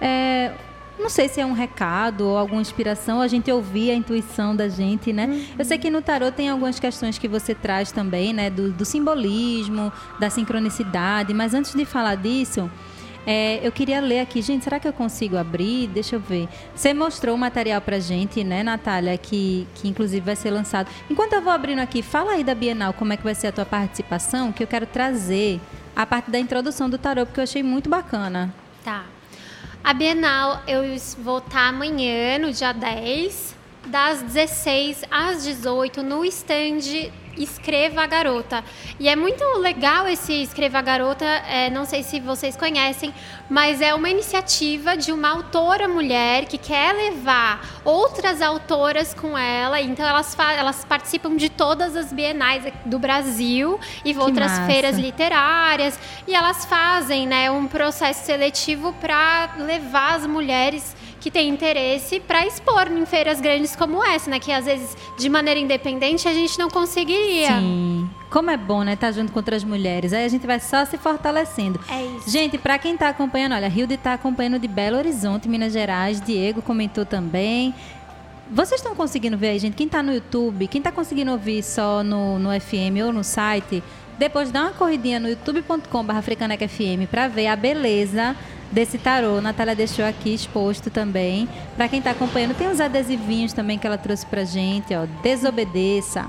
É, 0.00 0.52
não 0.98 1.08
sei 1.08 1.28
se 1.28 1.40
é 1.40 1.46
um 1.46 1.52
recado 1.52 2.28
ou 2.28 2.36
alguma 2.36 2.60
inspiração, 2.60 3.20
a 3.20 3.28
gente 3.28 3.50
ouvir 3.50 3.90
a 3.90 3.94
intuição 3.94 4.54
da 4.54 4.68
gente, 4.68 5.12
né? 5.12 5.26
Uhum. 5.26 5.44
Eu 5.58 5.64
sei 5.64 5.78
que 5.78 5.90
no 5.90 6.02
tarot 6.02 6.32
tem 6.32 6.48
algumas 6.48 6.78
questões 6.78 7.18
que 7.18 7.26
você 7.28 7.54
traz 7.54 7.90
também, 7.90 8.32
né? 8.32 8.50
Do, 8.50 8.70
do 8.70 8.84
simbolismo, 8.84 9.92
da 10.20 10.28
sincronicidade, 10.28 11.32
mas 11.32 11.54
antes 11.54 11.74
de 11.74 11.84
falar 11.84 12.16
disso, 12.16 12.70
é, 13.26 13.66
eu 13.66 13.72
queria 13.72 14.00
ler 14.00 14.20
aqui, 14.20 14.42
gente, 14.42 14.64
será 14.64 14.78
que 14.80 14.86
eu 14.86 14.92
consigo 14.92 15.36
abrir? 15.36 15.86
Deixa 15.88 16.16
eu 16.16 16.20
ver. 16.20 16.48
Você 16.74 16.92
mostrou 16.92 17.36
o 17.36 17.38
material 17.38 17.80
pra 17.80 17.98
gente, 17.98 18.42
né, 18.42 18.62
Natália, 18.62 19.16
que, 19.16 19.66
que 19.76 19.88
inclusive 19.88 20.20
vai 20.20 20.36
ser 20.36 20.50
lançado. 20.50 20.90
Enquanto 21.08 21.32
eu 21.32 21.42
vou 21.42 21.52
abrindo 21.52 21.78
aqui, 21.78 22.02
fala 22.02 22.32
aí 22.32 22.44
da 22.44 22.54
Bienal, 22.54 22.92
como 22.92 23.12
é 23.12 23.16
que 23.16 23.22
vai 23.22 23.34
ser 23.34 23.48
a 23.48 23.52
tua 23.52 23.64
participação, 23.64 24.52
que 24.52 24.62
eu 24.62 24.66
quero 24.66 24.86
trazer 24.86 25.60
a 25.94 26.06
parte 26.06 26.30
da 26.30 26.38
introdução 26.38 26.88
do 26.88 26.98
tarô, 26.98 27.26
porque 27.26 27.40
eu 27.40 27.44
achei 27.44 27.62
muito 27.62 27.88
bacana. 27.88 28.54
Tá. 28.84 29.04
A 29.84 29.92
Bienal 29.92 30.62
eu 30.66 30.82
vou 31.18 31.38
estar 31.38 31.68
amanhã, 31.68 32.38
no 32.38 32.52
dia 32.52 32.72
10, 32.72 33.56
das 33.86 34.22
16 34.22 35.04
às 35.10 35.44
18, 35.44 36.02
no 36.02 36.24
stand 36.24 37.10
Escreva 37.36 38.02
a 38.02 38.06
Garota. 38.06 38.64
E 38.98 39.08
é 39.08 39.16
muito 39.16 39.42
legal 39.58 40.06
esse 40.06 40.32
Escreva 40.42 40.78
a 40.78 40.82
Garota, 40.82 41.24
é, 41.24 41.70
não 41.70 41.84
sei 41.84 42.02
se 42.02 42.20
vocês 42.20 42.56
conhecem, 42.56 43.12
mas 43.48 43.80
é 43.80 43.94
uma 43.94 44.08
iniciativa 44.08 44.96
de 44.96 45.12
uma 45.12 45.30
autora 45.30 45.88
mulher 45.88 46.46
que 46.46 46.58
quer 46.58 46.94
levar 46.94 47.80
outras 47.84 48.40
autoras 48.42 49.14
com 49.14 49.36
ela. 49.36 49.80
Então 49.80 50.06
elas, 50.06 50.36
elas 50.38 50.84
participam 50.84 51.36
de 51.36 51.48
todas 51.48 51.96
as 51.96 52.12
bienais 52.12 52.64
do 52.84 52.98
Brasil 52.98 53.78
e 54.04 54.12
que 54.12 54.18
outras 54.18 54.52
massa. 54.52 54.66
feiras 54.66 54.98
literárias. 54.98 55.98
E 56.26 56.34
elas 56.34 56.64
fazem 56.64 57.26
né, 57.26 57.50
um 57.50 57.66
processo 57.66 58.24
seletivo 58.24 58.92
para 58.94 59.54
levar 59.58 60.16
as 60.16 60.26
mulheres 60.26 60.94
que 61.22 61.30
tem 61.30 61.48
interesse 61.48 62.18
para 62.18 62.44
expor 62.44 62.90
em 62.90 63.06
feiras 63.06 63.40
grandes 63.40 63.76
como 63.76 64.04
essa, 64.04 64.28
né? 64.28 64.40
Que 64.40 64.50
às 64.50 64.64
vezes, 64.64 64.96
de 65.16 65.28
maneira 65.28 65.60
independente, 65.60 66.26
a 66.26 66.34
gente 66.34 66.58
não 66.58 66.68
conseguiria. 66.68 67.60
Sim. 67.60 68.10
Como 68.28 68.50
é 68.50 68.56
bom, 68.56 68.82
né? 68.82 68.94
Estar 68.94 69.06
tá 69.06 69.12
junto 69.12 69.30
com 69.30 69.38
outras 69.38 69.62
mulheres. 69.62 70.12
Aí 70.12 70.24
a 70.24 70.28
gente 70.28 70.44
vai 70.44 70.58
só 70.58 70.84
se 70.84 70.98
fortalecendo. 70.98 71.78
É 71.88 72.04
isso. 72.04 72.28
Gente, 72.28 72.58
para 72.58 72.76
quem 72.76 72.94
está 72.94 73.08
acompanhando, 73.08 73.54
olha, 73.54 73.68
a 73.68 73.70
Hilde 73.70 73.94
está 73.94 74.14
acompanhando 74.14 74.58
de 74.58 74.66
Belo 74.66 74.96
Horizonte, 74.96 75.48
Minas 75.48 75.72
Gerais. 75.72 76.20
Diego 76.20 76.60
comentou 76.60 77.06
também. 77.06 77.72
Vocês 78.50 78.80
estão 78.80 78.96
conseguindo 78.96 79.38
ver 79.38 79.50
aí, 79.50 79.58
gente? 79.60 79.74
Quem 79.74 79.86
está 79.86 80.02
no 80.02 80.12
YouTube, 80.12 80.66
quem 80.66 80.80
está 80.80 80.90
conseguindo 80.90 81.30
ouvir 81.30 81.62
só 81.62 82.02
no, 82.02 82.36
no 82.38 82.50
FM 82.60 82.98
ou 83.06 83.12
no 83.12 83.22
site, 83.22 83.80
depois 84.18 84.50
dá 84.50 84.62
uma 84.62 84.70
corridinha 84.72 85.18
no 85.18 85.28
youtube.com.br 85.28 87.06
para 87.10 87.28
ver 87.28 87.46
a 87.46 87.56
beleza 87.56 88.36
desse 88.70 88.98
tarô. 88.98 89.40
Natália 89.40 89.74
deixou 89.74 90.04
aqui 90.04 90.34
exposto 90.34 90.90
também. 90.90 91.48
Para 91.76 91.88
quem 91.88 91.98
está 91.98 92.10
acompanhando, 92.12 92.54
tem 92.54 92.68
uns 92.68 92.80
adesivinhos 92.80 93.52
também 93.52 93.78
que 93.78 93.86
ela 93.86 93.98
trouxe 93.98 94.24
para 94.26 94.44
gente, 94.44 94.94
ó. 94.94 95.06
Desobedeça. 95.22 96.26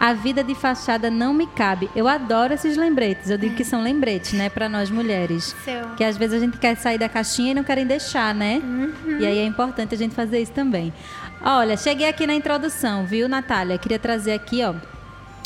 A 0.00 0.12
vida 0.12 0.44
de 0.44 0.54
fachada 0.54 1.10
não 1.10 1.34
me 1.34 1.46
cabe. 1.46 1.90
Eu 1.96 2.06
adoro 2.06 2.54
esses 2.54 2.76
lembretes. 2.76 3.30
Eu 3.30 3.38
digo 3.38 3.56
que 3.56 3.64
são 3.64 3.82
lembretes, 3.82 4.32
né, 4.32 4.48
para 4.48 4.68
nós 4.68 4.90
mulheres. 4.90 5.56
Seu. 5.64 5.88
Que 5.96 6.04
às 6.04 6.16
vezes 6.16 6.36
a 6.36 6.38
gente 6.38 6.56
quer 6.56 6.76
sair 6.76 6.98
da 6.98 7.08
caixinha 7.08 7.50
e 7.50 7.54
não 7.54 7.64
querem 7.64 7.84
deixar, 7.84 8.32
né? 8.32 8.62
E 9.18 9.26
aí 9.26 9.38
é 9.38 9.44
importante 9.44 9.96
a 9.96 9.98
gente 9.98 10.14
fazer 10.14 10.40
isso 10.40 10.52
também. 10.52 10.92
Olha, 11.42 11.76
cheguei 11.76 12.08
aqui 12.08 12.28
na 12.28 12.34
introdução, 12.34 13.06
viu, 13.06 13.28
Natália? 13.28 13.76
Queria 13.76 13.98
trazer 13.98 14.32
aqui, 14.32 14.62
ó, 14.62 14.74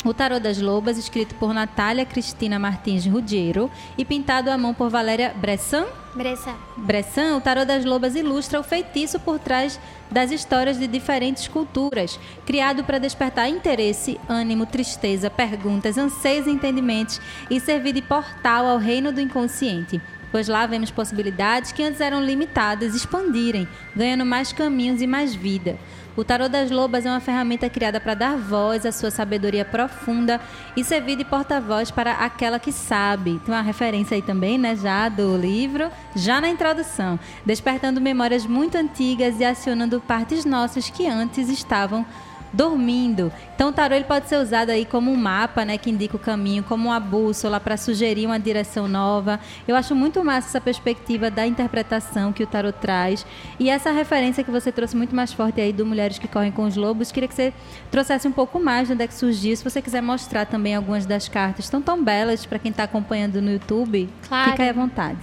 o 0.03 0.13
Tarô 0.13 0.39
das 0.39 0.59
Lobas, 0.59 0.97
escrito 0.97 1.33
por 1.35 1.53
Natália 1.53 2.05
Cristina 2.05 2.59
Martins 2.59 3.05
Rudiero 3.05 3.71
e 3.97 4.03
pintado 4.03 4.49
à 4.51 4.57
mão 4.57 4.73
por 4.73 4.89
Valéria 4.89 5.33
Bressan. 5.35 5.85
Bressa. 6.13 6.53
Bressan, 6.77 7.37
o 7.37 7.41
Tarô 7.41 7.65
das 7.65 7.85
Lobas 7.85 8.15
ilustra 8.15 8.59
o 8.59 8.63
feitiço 8.63 9.19
por 9.19 9.39
trás 9.39 9.79
das 10.11 10.29
histórias 10.29 10.77
de 10.77 10.87
diferentes 10.87 11.47
culturas, 11.47 12.19
criado 12.45 12.83
para 12.83 12.99
despertar 12.99 13.49
interesse, 13.49 14.19
ânimo, 14.29 14.65
tristeza, 14.65 15.29
perguntas, 15.29 15.97
anseios 15.97 16.45
e 16.45 16.51
entendimentos 16.51 17.19
e 17.49 17.59
servir 17.59 17.93
de 17.93 18.01
portal 18.01 18.67
ao 18.67 18.77
reino 18.77 19.11
do 19.11 19.21
inconsciente. 19.21 20.01
Pois 20.31 20.47
lá 20.47 20.65
vemos 20.65 20.89
possibilidades 20.89 21.71
que 21.71 21.83
antes 21.83 22.01
eram 22.01 22.23
limitadas 22.23 22.95
expandirem, 22.95 23.67
ganhando 23.95 24.25
mais 24.25 24.51
caminhos 24.51 24.99
e 24.99 25.07
mais 25.07 25.33
vida. 25.35 25.77
O 26.15 26.23
Tarô 26.23 26.47
das 26.47 26.69
Lobas 26.69 27.07
é 27.07 27.09
uma 27.09 27.19
ferramenta 27.19 27.67
criada 27.67 27.99
para 27.99 28.13
dar 28.13 28.37
voz 28.37 28.85
à 28.85 28.91
sua 28.91 29.09
sabedoria 29.09 29.65
profunda 29.65 30.39
e 30.77 30.83
servir 30.83 31.15
de 31.15 31.25
porta-voz 31.25 31.89
para 31.89 32.11
aquela 32.11 32.59
que 32.59 32.71
sabe. 32.71 33.41
Tem 33.43 33.51
uma 33.53 33.63
referência 33.63 34.13
aí 34.13 34.21
também, 34.21 34.59
né, 34.59 34.75
já 34.75 35.09
do 35.09 35.35
livro, 35.35 35.89
já 36.15 36.39
na 36.39 36.49
introdução, 36.49 37.19
despertando 37.43 37.99
memórias 37.99 38.45
muito 38.45 38.77
antigas 38.77 39.39
e 39.39 39.43
acionando 39.43 39.99
partes 39.99 40.45
nossas 40.45 40.87
que 40.87 41.07
antes 41.07 41.49
estavam 41.49 42.05
dormindo. 42.53 43.33
Então 43.55 43.69
o 43.69 43.73
tarô 43.73 43.95
ele 43.95 44.05
pode 44.05 44.29
ser 44.29 44.37
usado 44.37 44.69
aí 44.69 44.85
como 44.85 45.11
um 45.11 45.15
mapa, 45.15 45.65
né, 45.65 45.77
que 45.77 45.89
indica 45.89 46.15
o 46.15 46.19
caminho, 46.19 46.63
como 46.63 46.89
uma 46.89 46.99
bússola 46.99 47.59
para 47.59 47.75
sugerir 47.75 48.25
uma 48.25 48.39
direção 48.39 48.87
nova. 48.87 49.39
Eu 49.67 49.75
acho 49.75 49.95
muito 49.95 50.23
massa 50.23 50.47
essa 50.49 50.61
perspectiva 50.61 51.31
da 51.31 51.45
interpretação 51.47 52.31
que 52.31 52.43
o 52.43 52.47
tarô 52.47 52.71
traz 52.71 53.25
e 53.59 53.69
essa 53.69 53.91
referência 53.91 54.43
que 54.43 54.51
você 54.51 54.71
trouxe 54.71 54.95
muito 54.95 55.15
mais 55.15 55.33
forte 55.33 55.59
aí 55.59 55.73
do 55.73 55.85
Mulheres 55.85 56.19
que 56.19 56.27
correm 56.27 56.51
com 56.51 56.63
os 56.63 56.75
lobos. 56.75 57.11
Queria 57.11 57.27
que 57.27 57.35
você 57.35 57.53
trouxesse 57.89 58.27
um 58.27 58.31
pouco 58.31 58.59
mais 58.59 58.87
de 58.87 58.93
onde 58.93 59.03
é 59.03 59.07
que 59.07 59.13
surgiu. 59.13 59.55
Se 59.57 59.63
você 59.63 59.81
quiser 59.81 60.01
mostrar 60.01 60.45
também 60.45 60.75
algumas 60.75 61.05
das 61.05 61.27
cartas, 61.27 61.65
estão 61.65 61.81
tão 61.81 62.03
belas 62.03 62.45
para 62.45 62.59
quem 62.59 62.71
está 62.71 62.83
acompanhando 62.83 63.41
no 63.41 63.51
YouTube. 63.51 64.09
Claro. 64.27 64.51
Fica 64.51 64.63
aí 64.63 64.69
à 64.69 64.73
vontade. 64.73 65.19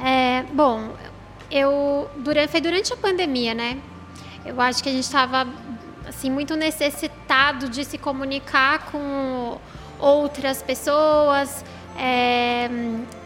É, 0.00 0.44
bom, 0.52 0.90
eu 1.50 2.10
durante, 2.16 2.50
foi 2.50 2.60
durante 2.60 2.92
a 2.92 2.96
pandemia, 2.96 3.54
né? 3.54 3.78
Eu 4.44 4.60
acho 4.60 4.82
que 4.82 4.88
a 4.88 4.92
gente 4.92 5.04
estava 5.04 5.46
assim 6.08 6.30
muito 6.30 6.56
necessitado 6.56 7.68
de 7.68 7.84
se 7.84 7.98
comunicar 7.98 8.90
com 8.90 9.58
outras 9.98 10.62
pessoas, 10.62 11.64
é, 11.98 12.68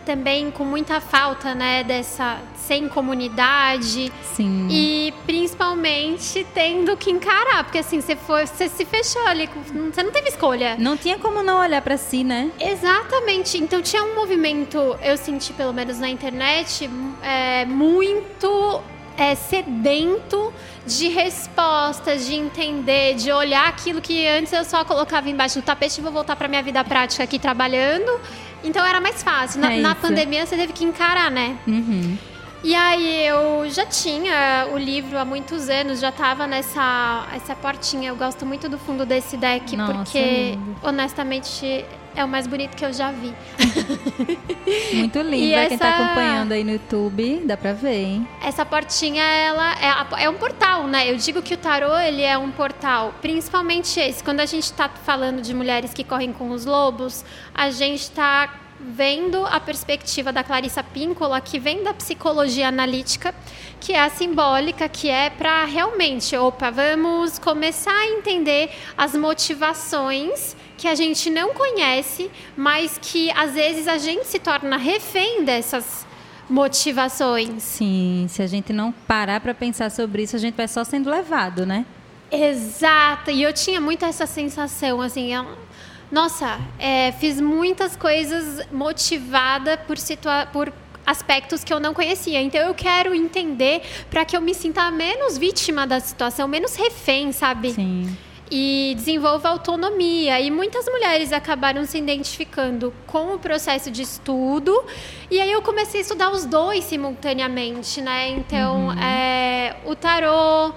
também 0.04 0.50
com 0.50 0.64
muita 0.64 1.00
falta, 1.00 1.54
né, 1.54 1.82
dessa 1.85 2.38
sem 2.56 2.87
comunidade 2.87 4.12
Sim. 4.35 4.68
e 4.70 5.14
principalmente 5.25 6.47
tendo 6.52 6.94
que 6.99 7.11
encarar, 7.11 7.64
porque 7.64 7.78
assim 7.78 8.00
você 8.00 8.14
foi, 8.14 8.47
você 8.47 8.68
se 8.68 8.85
fechou 8.85 9.26
ali, 9.26 9.49
você 9.90 10.02
não 10.02 10.11
teve 10.11 10.28
escolha. 10.28 10.76
Não 10.78 10.94
tinha 10.94 11.18
como 11.18 11.42
não 11.42 11.61
olhar 11.61 11.80
para 11.80 11.97
si, 11.97 12.23
né? 12.23 12.50
Exatamente. 12.61 13.56
Então 13.56 13.80
tinha 13.80 14.04
um 14.04 14.14
movimento, 14.14 14.78
eu 15.02 15.16
senti 15.16 15.54
pelo 15.54 15.73
menos 15.73 15.99
na 15.99 16.11
internet, 16.11 16.90
é, 17.23 17.64
muito 17.64 18.82
é, 19.18 19.34
sedento 19.34 20.52
de 20.87 21.08
respostas, 21.08 22.25
de 22.25 22.34
entender, 22.34 23.16
de 23.16 23.30
olhar 23.32 23.68
aquilo 23.68 24.00
que 24.00 24.26
antes 24.26 24.52
eu 24.52 24.64
só 24.64 24.84
colocava 24.84 25.28
embaixo 25.28 25.60
do 25.60 25.64
tapete 25.64 25.98
e 25.98 26.02
vou 26.02 26.12
voltar 26.12 26.37
para 26.37 26.46
minha 26.46 26.62
vida 26.62 26.82
prática 26.84 27.25
aqui 27.25 27.38
trabalhando. 27.38 28.18
Então 28.62 28.87
era 28.87 29.00
mais 29.00 29.22
fácil. 29.22 29.60
Na, 29.60 29.72
É 29.72 29.80
na 29.80 29.94
pandemia 29.94 30.46
você 30.46 30.56
teve 30.56 30.72
que 30.72 30.84
encarar, 30.84 31.30
né? 31.30 31.58
Uhum. 31.66 32.16
E 32.62 32.75
aí 32.75 33.26
eu 33.26 33.68
já 33.70 33.87
tinha 33.87 34.68
o 34.72 34.78
livro 34.78 35.16
há 35.16 35.25
muitos 35.25 35.68
anos, 35.68 36.00
já 36.00 36.10
tava 36.10 36.46
nessa 36.46 37.26
essa 37.34 37.54
portinha. 37.54 38.08
Eu 38.10 38.16
gosto 38.16 38.44
muito 38.44 38.68
do 38.68 38.78
fundo 38.78 39.06
desse 39.06 39.37
deck 39.37 39.76
Nossa, 39.76 39.92
porque 39.92 40.52
lindo. 40.52 40.76
honestamente 40.82 41.84
é 42.18 42.25
o 42.25 42.28
mais 42.28 42.46
bonito 42.46 42.76
que 42.76 42.84
eu 42.84 42.92
já 42.92 43.10
vi. 43.12 43.32
Muito 44.94 45.20
lindo. 45.20 45.44
E 45.44 45.52
Pra 45.52 45.66
quem 45.66 45.78
tá 45.78 45.88
essa- 45.88 46.02
acompanhando 46.04 46.52
aí 46.52 46.64
no 46.64 46.72
YouTube, 46.72 47.42
dá 47.44 47.56
pra 47.56 47.72
ver, 47.72 47.94
hein? 48.04 48.28
Essa 48.42 48.64
portinha, 48.66 49.22
ela 49.22 49.72
é, 49.80 49.88
a- 49.88 50.06
é 50.18 50.28
um 50.28 50.34
portal, 50.34 50.87
né? 50.87 51.10
Eu 51.10 51.16
digo 51.16 51.40
que 51.42 51.54
o 51.54 51.56
tarô, 51.56 51.96
ele 51.98 52.22
é 52.22 52.37
um 52.37 52.50
portal, 52.50 53.14
principalmente 53.20 53.98
esse. 54.00 54.22
Quando 54.22 54.40
a 54.40 54.46
gente 54.46 54.64
está 54.64 54.88
falando 54.88 55.40
de 55.40 55.54
mulheres 55.54 55.94
que 55.94 56.04
correm 56.04 56.33
com 56.33 56.50
os 56.50 56.64
lobos, 56.64 57.24
a 57.54 57.70
gente 57.70 58.00
está 58.02 58.54
vendo 58.81 59.44
a 59.46 59.59
perspectiva 59.59 60.33
da 60.33 60.44
Clarissa 60.44 60.85
Píncola, 60.85 61.40
que 61.40 61.59
vem 61.59 61.83
da 61.83 61.92
psicologia 61.92 62.68
analítica, 62.68 63.35
que 63.81 63.92
é 63.92 64.00
a 64.00 64.09
simbólica, 64.09 64.88
que 64.88 65.09
é 65.11 65.31
para 65.31 65.64
realmente, 65.64 66.37
opa, 66.37 66.70
vamos 66.70 67.40
começar 67.40 67.90
a 67.92 68.07
entender 68.07 68.70
as 68.96 69.14
motivações 69.16 70.57
que 70.78 70.88
a 70.88 70.94
gente 70.94 71.28
não 71.28 71.52
conhece, 71.52 72.30
mas 72.56 72.98
que 73.02 73.30
às 73.32 73.52
vezes 73.52 73.86
a 73.88 73.98
gente 73.98 74.26
se 74.26 74.38
torna 74.38 74.76
refém 74.78 75.44
dessas 75.44 76.06
motivações. 76.48 77.62
Sim, 77.62 78.26
se 78.28 78.40
a 78.42 78.46
gente 78.46 78.72
não 78.72 78.92
parar 78.92 79.40
pra 79.40 79.52
pensar 79.52 79.90
sobre 79.90 80.22
isso, 80.22 80.36
a 80.36 80.38
gente 80.38 80.54
vai 80.54 80.68
só 80.68 80.84
sendo 80.84 81.10
levado, 81.10 81.66
né? 81.66 81.84
Exato, 82.30 83.30
e 83.30 83.42
eu 83.42 83.52
tinha 83.52 83.80
muito 83.80 84.04
essa 84.04 84.26
sensação, 84.26 85.00
assim, 85.00 85.34
eu- 85.34 85.46
nossa, 86.12 86.58
é, 86.78 87.12
fiz 87.12 87.40
muitas 87.40 87.96
coisas 87.96 88.66
motivada 88.72 89.76
por, 89.78 89.98
situa 89.98 90.46
por 90.52 90.72
aspectos 91.04 91.64
que 91.64 91.72
eu 91.72 91.80
não 91.80 91.92
conhecia. 91.92 92.40
Então 92.40 92.60
eu 92.60 92.74
quero 92.74 93.14
entender 93.14 93.82
para 94.10 94.24
que 94.24 94.36
eu 94.36 94.40
me 94.40 94.54
sinta 94.54 94.90
menos 94.90 95.36
vítima 95.36 95.86
da 95.86 95.98
situação, 96.00 96.46
menos 96.46 96.76
refém, 96.76 97.32
sabe? 97.32 97.72
Sim. 97.72 98.16
E 98.50 98.94
desenvolva 98.96 99.48
autonomia. 99.48 100.40
E 100.40 100.50
muitas 100.50 100.87
mulheres 100.87 101.32
acabaram 101.32 101.84
se 101.84 101.98
identificando 101.98 102.92
com 103.06 103.34
o 103.34 103.38
processo 103.38 103.90
de 103.90 104.02
estudo. 104.02 104.84
E 105.30 105.40
aí 105.40 105.50
eu 105.52 105.62
comecei 105.62 106.00
a 106.00 106.02
estudar 106.02 106.30
os 106.30 106.44
dois 106.44 106.84
simultaneamente, 106.84 108.00
né? 108.00 108.28
Então, 108.30 108.92
é, 108.92 109.76
o 109.84 109.94
tarô, 109.94 110.72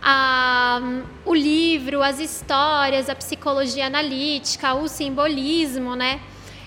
a- 0.00 0.80
o 1.24 1.34
livro, 1.34 2.02
as 2.02 2.18
histórias, 2.20 3.08
a 3.08 3.14
psicologia 3.14 3.86
analítica, 3.86 4.74
o 4.74 4.88
simbolismo, 4.88 5.94
né? 5.96 6.20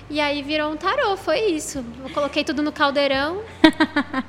E 0.10 0.20
aí 0.20 0.42
virou 0.44 0.70
um 0.70 0.76
tarô, 0.76 1.16
foi 1.16 1.40
isso. 1.40 1.86
Eu 2.04 2.10
coloquei 2.10 2.44
tudo 2.44 2.62
no 2.62 2.72
caldeirão. 2.72 3.42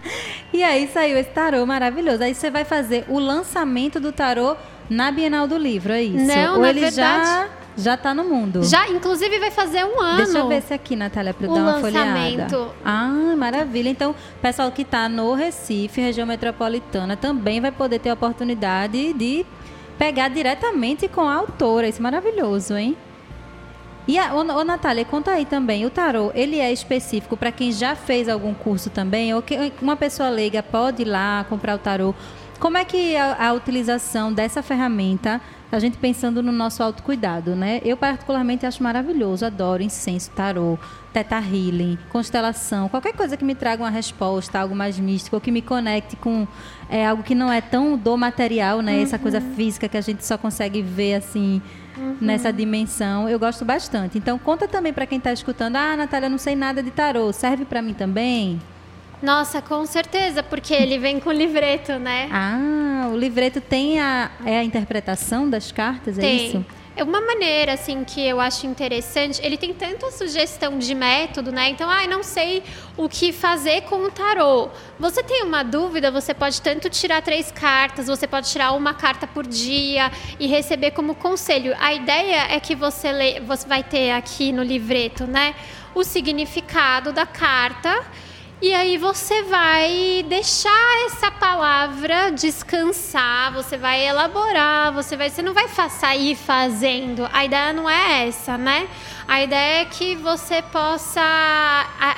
E 0.54 0.62
aí 0.62 0.87
saiu 0.87 1.16
esse 1.18 1.30
tarô 1.30 1.64
maravilhoso. 1.64 2.22
Aí 2.22 2.35
você 2.35 2.50
vai 2.50 2.62
fazer 2.64 3.06
o 3.08 3.18
lançamento 3.18 3.98
do 3.98 4.12
tarô 4.12 4.54
na 4.90 5.11
Bienal 5.11 5.47
do 5.47 5.57
Livro, 5.57 5.92
é 5.92 6.03
isso? 6.03 6.27
Não, 6.27 6.55
Ou 6.57 6.61
na 6.61 6.71
ele 6.71 6.81
verdade- 6.81 7.25
já 7.27 7.49
já 7.75 7.97
tá 7.97 8.12
no 8.12 8.25
mundo? 8.25 8.62
Já, 8.64 8.87
inclusive, 8.88 9.38
vai 9.38 9.51
fazer 9.51 9.83
um 9.85 9.99
ano. 9.99 10.18
Deixa 10.18 10.38
eu 10.38 10.49
ver 10.49 10.61
se 10.62 10.75
aqui, 10.75 10.95
Natália, 10.95 11.33
para 11.33 11.47
eu 11.47 11.51
O 11.53 11.55
dar 11.55 11.61
uma 11.62 11.73
lançamento. 11.77 12.51
folheada. 12.51 12.71
Ah, 12.85 13.35
maravilha. 13.37 13.88
Então, 13.88 14.14
pessoal 14.42 14.71
que 14.71 14.83
está 14.83 15.09
no 15.09 15.33
Recife, 15.35 15.99
região 16.01 16.27
metropolitana, 16.27 17.16
também 17.16 17.61
vai 17.62 17.73
poder 17.73 17.99
ter 17.99 18.11
a 18.11 18.14
oportunidade 18.14 19.12
de 19.14 19.47
pegar 19.97 20.29
diretamente 20.29 21.09
com 21.09 21.23
a 21.23 21.35
autora. 21.35 21.88
Isso 21.88 21.99
é 22.01 22.03
maravilhoso, 22.03 22.77
hein? 22.77 22.95
E, 24.07 24.18
a, 24.18 24.35
ô, 24.35 24.40
ô, 24.40 24.64
Natália, 24.64 25.05
conta 25.05 25.31
aí 25.31 25.47
também, 25.47 25.87
o 25.87 25.90
tarô, 25.90 26.33
ele 26.35 26.59
é 26.59 26.73
específico 26.73 27.37
para 27.37 27.53
quem 27.53 27.71
já 27.71 27.95
fez 27.95 28.29
algum 28.29 28.53
curso 28.53 28.90
também? 28.90 29.33
Ou 29.33 29.40
que 29.40 29.73
uma 29.81 29.97
pessoa 29.97 30.29
leiga 30.29 30.61
pode 30.62 31.03
ir 31.03 31.05
lá 31.07 31.47
comprar 31.49 31.77
o 31.77 31.79
tarô? 31.79 32.12
Como 32.62 32.79
é 32.79 32.85
que 32.85 33.16
a, 33.16 33.48
a 33.48 33.53
utilização 33.55 34.33
dessa 34.33 34.62
ferramenta, 34.62 35.40
a 35.72 35.81
gente 35.81 35.98
pensando 35.98 36.40
no 36.44 36.53
nosso 36.53 36.81
autocuidado, 36.81 37.57
né? 37.57 37.81
Eu 37.85 37.96
particularmente 37.96 38.64
acho 38.64 38.81
maravilhoso, 38.81 39.44
adoro 39.44 39.83
incenso, 39.83 40.31
tarô, 40.31 40.79
teta 41.12 41.40
healing, 41.40 41.98
constelação, 42.11 42.88
qualquer 42.88 43.14
coisa 43.14 43.37
que 43.37 43.44
me 43.44 43.57
traga 43.57 43.83
uma 43.83 43.90
resposta, 43.90 44.61
algo 44.61 44.77
mais 44.77 44.96
místico, 44.96 45.35
ou 45.35 45.40
que 45.40 45.51
me 45.51 45.61
conecte 45.61 46.14
com 46.14 46.46
é, 46.88 47.05
algo 47.05 47.25
que 47.25 47.35
não 47.35 47.53
é 47.53 47.61
tão 47.61 47.98
do 47.98 48.16
material, 48.16 48.81
né? 48.81 49.03
Essa 49.03 49.18
coisa 49.18 49.40
física 49.40 49.88
que 49.88 49.96
a 49.96 50.01
gente 50.01 50.25
só 50.25 50.38
consegue 50.38 50.83
ver 50.83 51.16
assim 51.16 51.61
nessa 52.20 52.53
dimensão, 52.53 53.29
eu 53.29 53.40
gosto 53.40 53.64
bastante. 53.64 54.18
Então 54.18 54.38
conta 54.38 54.68
também 54.68 54.92
para 54.92 55.05
quem 55.05 55.18
está 55.18 55.33
escutando, 55.33 55.75
ah, 55.75 55.96
Natália, 55.96 56.27
eu 56.27 56.31
não 56.31 56.38
sei 56.38 56.55
nada 56.55 56.81
de 56.81 56.92
tarô, 56.92 57.33
serve 57.33 57.64
para 57.64 57.83
mim 57.83 57.92
também? 57.92 58.61
Nossa, 59.22 59.62
com 59.62 59.87
certeza, 59.87 60.42
porque 60.42 60.74
ele 60.74 60.98
vem 60.98 61.20
com 61.20 61.30
livreto, 61.30 61.98
né? 61.98 62.28
Ah, 62.35 63.08
o 63.08 63.16
livreto 63.16 63.61
tem 63.61 64.00
a, 64.00 64.30
é 64.44 64.58
a 64.58 64.64
interpretação 64.64 65.48
das 65.48 65.70
cartas, 65.70 66.18
é 66.18 66.22
Tem. 66.22 66.46
isso? 66.46 66.64
É 66.94 67.02
uma 67.02 67.22
maneira 67.22 67.72
assim 67.72 68.04
que 68.04 68.20
eu 68.20 68.38
acho 68.38 68.66
interessante. 68.66 69.40
Ele 69.42 69.56
tem 69.56 69.72
tanta 69.72 70.11
sugestão 70.11 70.78
de 70.78 70.94
método, 70.94 71.50
né? 71.50 71.70
Então, 71.70 71.88
ai, 71.88 72.06
não 72.06 72.22
sei 72.22 72.62
o 72.98 73.08
que 73.08 73.32
fazer 73.32 73.82
com 73.82 74.04
o 74.04 74.11
tarô. 74.11 74.68
Você 74.98 75.22
tem 75.22 75.42
uma 75.42 75.62
dúvida, 75.62 76.11
você 76.11 76.35
pode 76.35 76.61
tanto 76.61 76.90
tirar 76.90 77.22
três 77.22 77.50
cartas, 77.50 78.08
você 78.08 78.26
pode 78.26 78.50
tirar 78.50 78.72
uma 78.72 78.92
carta 78.92 79.26
por 79.26 79.46
dia 79.46 80.12
e 80.38 80.46
receber 80.46 80.90
como 80.90 81.14
conselho. 81.14 81.74
A 81.80 81.94
ideia 81.94 82.54
é 82.54 82.61
que 82.61 82.74
você 82.74 83.11
lê, 83.11 83.40
você 83.40 83.66
vai 83.66 83.82
ter 83.82 84.11
aqui 84.11 84.52
no 84.52 84.62
livreto, 84.62 85.26
né, 85.26 85.54
o 85.94 86.04
significado 86.04 87.11
da 87.11 87.24
carta. 87.24 88.04
E 88.64 88.72
aí 88.72 88.96
você 88.96 89.42
vai 89.42 90.25
deixar 90.29 91.07
essa 91.07 91.33
palavra 91.33 92.31
descansar, 92.31 93.53
você 93.53 93.77
vai 93.77 94.07
elaborar, 94.07 94.92
você 94.92 95.16
vai, 95.16 95.29
você 95.29 95.42
não 95.42 95.53
vai 95.53 95.66
sair 95.66 96.37
fazendo. 96.37 97.29
A 97.33 97.44
ideia 97.44 97.72
não 97.72 97.90
é 97.90 98.29
essa, 98.29 98.57
né? 98.57 98.87
A 99.26 99.42
ideia 99.42 99.82
é 99.82 99.85
que 99.85 100.16
você 100.16 100.62
possa 100.62 101.20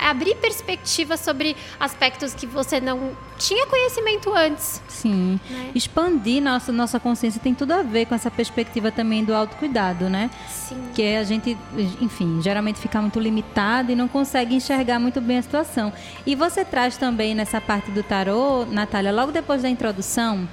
abrir 0.02 0.34
perspectiva 0.36 1.16
sobre 1.16 1.56
aspectos 1.78 2.34
que 2.34 2.46
você 2.46 2.80
não 2.80 3.12
tinha 3.38 3.66
conhecimento 3.66 4.32
antes. 4.32 4.82
Sim. 4.88 5.38
Né? 5.50 5.70
Expandir 5.74 6.42
nossa, 6.42 6.72
nossa 6.72 7.00
consciência 7.00 7.40
tem 7.40 7.54
tudo 7.54 7.72
a 7.72 7.82
ver 7.82 8.06
com 8.06 8.14
essa 8.14 8.30
perspectiva 8.30 8.90
também 8.90 9.24
do 9.24 9.34
autocuidado, 9.34 10.08
né? 10.08 10.30
Sim. 10.48 10.88
Que 10.94 11.02
é 11.02 11.18
a 11.18 11.24
gente, 11.24 11.56
enfim, 12.00 12.40
geralmente 12.42 12.78
fica 12.78 13.00
muito 13.00 13.18
limitado 13.18 13.92
e 13.92 13.94
não 13.94 14.08
consegue 14.08 14.54
enxergar 14.54 14.98
muito 14.98 15.20
bem 15.20 15.38
a 15.38 15.42
situação. 15.42 15.92
E 16.24 16.34
você 16.34 16.64
traz 16.64 16.96
também 16.96 17.34
nessa 17.34 17.60
parte 17.60 17.90
do 17.90 18.02
tarô, 18.02 18.64
Natália, 18.66 19.12
logo 19.12 19.32
depois 19.32 19.62
da 19.62 19.68
introdução, 19.68 20.48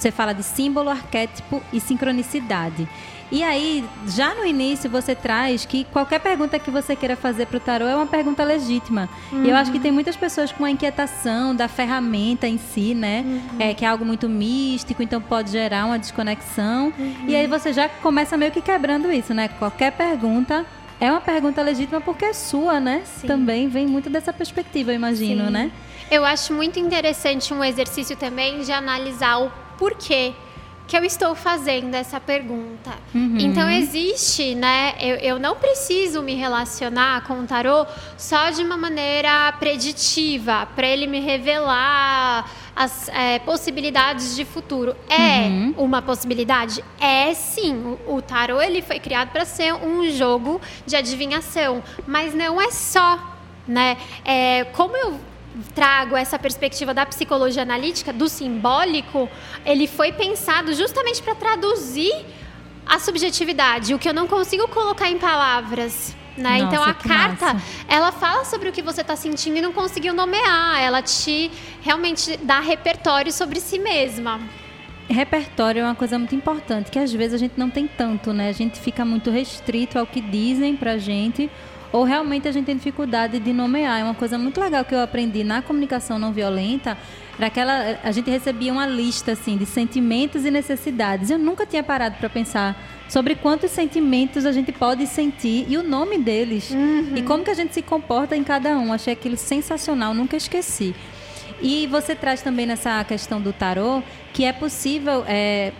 você 0.00 0.10
fala 0.10 0.32
de 0.32 0.42
símbolo, 0.42 0.88
arquétipo 0.88 1.62
e 1.72 1.80
sincronicidade. 1.80 2.88
E 3.32 3.44
aí, 3.44 3.84
já 4.08 4.34
no 4.34 4.44
início, 4.44 4.90
você 4.90 5.14
traz 5.14 5.64
que 5.64 5.84
qualquer 5.84 6.18
pergunta 6.18 6.58
que 6.58 6.68
você 6.68 6.96
queira 6.96 7.14
fazer 7.14 7.46
para 7.46 7.58
o 7.58 7.60
tarô 7.60 7.86
é 7.86 7.94
uma 7.94 8.06
pergunta 8.06 8.42
legítima. 8.42 9.08
E 9.32 9.48
eu 9.48 9.54
acho 9.54 9.70
que 9.70 9.78
tem 9.78 9.92
muitas 9.92 10.16
pessoas 10.16 10.50
com 10.50 10.64
a 10.64 10.70
inquietação 10.70 11.54
da 11.54 11.68
ferramenta 11.68 12.48
em 12.48 12.58
si, 12.58 12.92
né? 12.92 13.24
É, 13.58 13.72
que 13.72 13.84
é 13.84 13.88
algo 13.88 14.04
muito 14.04 14.28
místico, 14.28 15.00
então 15.00 15.20
pode 15.20 15.52
gerar 15.52 15.86
uma 15.86 15.96
desconexão. 15.96 16.92
E 17.28 17.36
aí 17.36 17.46
você 17.46 17.72
já 17.72 17.88
começa 17.88 18.36
meio 18.36 18.50
que 18.50 18.60
quebrando 18.60 19.12
isso, 19.12 19.32
né? 19.32 19.46
Qualquer 19.60 19.92
pergunta 19.92 20.66
é 21.00 21.08
uma 21.08 21.20
pergunta 21.20 21.62
legítima 21.62 22.00
porque 22.00 22.24
é 22.24 22.32
sua, 22.32 22.80
né? 22.80 23.02
Sim. 23.04 23.28
Também 23.28 23.68
vem 23.68 23.86
muito 23.86 24.10
dessa 24.10 24.32
perspectiva, 24.32 24.90
eu 24.90 24.96
imagino, 24.96 25.46
Sim. 25.46 25.50
né? 25.52 25.70
Eu 26.10 26.24
acho 26.24 26.52
muito 26.52 26.80
interessante 26.80 27.54
um 27.54 27.62
exercício 27.62 28.16
também 28.16 28.60
de 28.62 28.72
analisar 28.72 29.38
o 29.38 29.52
porquê 29.80 30.34
que 30.86 30.96
eu 30.96 31.04
estou 31.04 31.36
fazendo 31.36 31.94
essa 31.94 32.18
pergunta. 32.18 32.90
Uhum. 33.14 33.36
Então 33.38 33.70
existe, 33.70 34.56
né? 34.56 34.94
Eu, 35.00 35.16
eu 35.16 35.38
não 35.38 35.54
preciso 35.54 36.20
me 36.20 36.34
relacionar 36.34 37.22
com 37.28 37.34
o 37.40 37.46
tarô 37.46 37.86
só 38.18 38.50
de 38.50 38.60
uma 38.62 38.76
maneira 38.76 39.52
preditiva, 39.52 40.66
para 40.74 40.86
ele 40.88 41.06
me 41.06 41.20
revelar 41.20 42.50
as 42.74 43.08
é, 43.08 43.38
possibilidades 43.38 44.34
de 44.34 44.44
futuro. 44.44 44.96
É 45.08 45.46
Uhum. 45.46 45.74
uma 45.78 46.02
possibilidade? 46.02 46.84
É 47.00 47.32
sim. 47.34 47.96
O, 48.06 48.16
o 48.16 48.22
tarô 48.22 48.60
ele 48.60 48.82
foi 48.82 48.98
criado 48.98 49.30
para 49.30 49.44
ser 49.44 49.72
um 49.74 50.10
jogo 50.10 50.60
de 50.84 50.96
adivinhação, 50.96 51.82
mas 52.06 52.34
não 52.34 52.60
é 52.60 52.70
só 52.72 53.30
né? 53.68 53.96
É, 54.24 54.64
como 54.72 54.96
eu 54.96 55.20
trago 55.74 56.16
essa 56.16 56.38
perspectiva 56.38 56.94
da 56.94 57.04
psicologia 57.06 57.62
analítica, 57.62 58.12
do 58.12 58.28
simbólico, 58.28 59.28
ele 59.64 59.86
foi 59.86 60.12
pensado 60.12 60.72
justamente 60.74 61.22
para 61.22 61.34
traduzir 61.34 62.12
a 62.86 62.98
subjetividade, 62.98 63.94
o 63.94 63.98
que 63.98 64.08
eu 64.08 64.14
não 64.14 64.26
consigo 64.26 64.66
colocar 64.68 65.08
em 65.08 65.18
palavras. 65.18 66.16
Né? 66.36 66.62
Nossa, 66.62 66.64
então 66.64 66.82
a 66.82 66.94
carta, 66.94 67.54
massa. 67.54 67.66
ela 67.86 68.12
fala 68.12 68.44
sobre 68.44 68.68
o 68.68 68.72
que 68.72 68.80
você 68.80 69.02
está 69.02 69.14
sentindo 69.14 69.58
e 69.58 69.60
não 69.60 69.72
conseguiu 69.72 70.14
nomear. 70.14 70.80
Ela 70.80 71.02
te 71.02 71.50
realmente 71.82 72.36
dá 72.38 72.60
repertório 72.60 73.32
sobre 73.32 73.60
si 73.60 73.78
mesma. 73.78 74.40
Repertório 75.08 75.80
é 75.80 75.84
uma 75.84 75.94
coisa 75.94 76.18
muito 76.18 76.34
importante, 76.34 76.90
que 76.90 76.98
às 76.98 77.12
vezes 77.12 77.34
a 77.34 77.38
gente 77.38 77.54
não 77.56 77.68
tem 77.68 77.86
tanto, 77.86 78.32
né? 78.32 78.48
A 78.48 78.52
gente 78.52 78.78
fica 78.78 79.04
muito 79.04 79.28
restrito 79.28 79.98
ao 79.98 80.06
que 80.06 80.20
dizem 80.20 80.76
pra 80.76 80.98
gente, 80.98 81.50
ou 81.92 82.04
realmente 82.04 82.46
a 82.48 82.52
gente 82.52 82.66
tem 82.66 82.76
dificuldade 82.76 83.38
de 83.38 83.52
nomear. 83.52 84.00
É 84.00 84.04
uma 84.04 84.14
coisa 84.14 84.38
muito 84.38 84.60
legal 84.60 84.84
que 84.84 84.94
eu 84.94 85.00
aprendi 85.00 85.44
na 85.44 85.62
comunicação 85.62 86.18
não 86.18 86.32
violenta, 86.32 86.96
era 87.36 87.46
aquela 87.46 87.98
a 88.02 88.12
gente 88.12 88.30
recebia 88.30 88.72
uma 88.72 88.86
lista 88.86 89.32
assim 89.32 89.56
de 89.56 89.64
sentimentos 89.64 90.44
e 90.44 90.50
necessidades. 90.50 91.30
Eu 91.30 91.38
nunca 91.38 91.64
tinha 91.64 91.82
parado 91.82 92.16
para 92.16 92.28
pensar 92.28 92.76
sobre 93.08 93.34
quantos 93.34 93.70
sentimentos 93.70 94.44
a 94.46 94.52
gente 94.52 94.70
pode 94.72 95.06
sentir 95.06 95.66
e 95.68 95.76
o 95.76 95.82
nome 95.82 96.18
deles 96.18 96.70
e 97.16 97.22
como 97.22 97.42
que 97.42 97.50
a 97.50 97.54
gente 97.54 97.74
se 97.74 97.82
comporta 97.82 98.36
em 98.36 98.44
cada 98.44 98.78
um. 98.78 98.92
Achei 98.92 99.14
aquilo 99.14 99.36
sensacional, 99.36 100.12
nunca 100.12 100.36
esqueci. 100.36 100.94
E 101.62 101.86
você 101.88 102.14
traz 102.14 102.40
também 102.40 102.66
nessa 102.66 103.02
questão 103.04 103.40
do 103.40 103.52
tarô 103.52 104.02
que 104.32 104.44
é 104.44 104.52
possível, 104.52 105.24
é, 105.26 105.72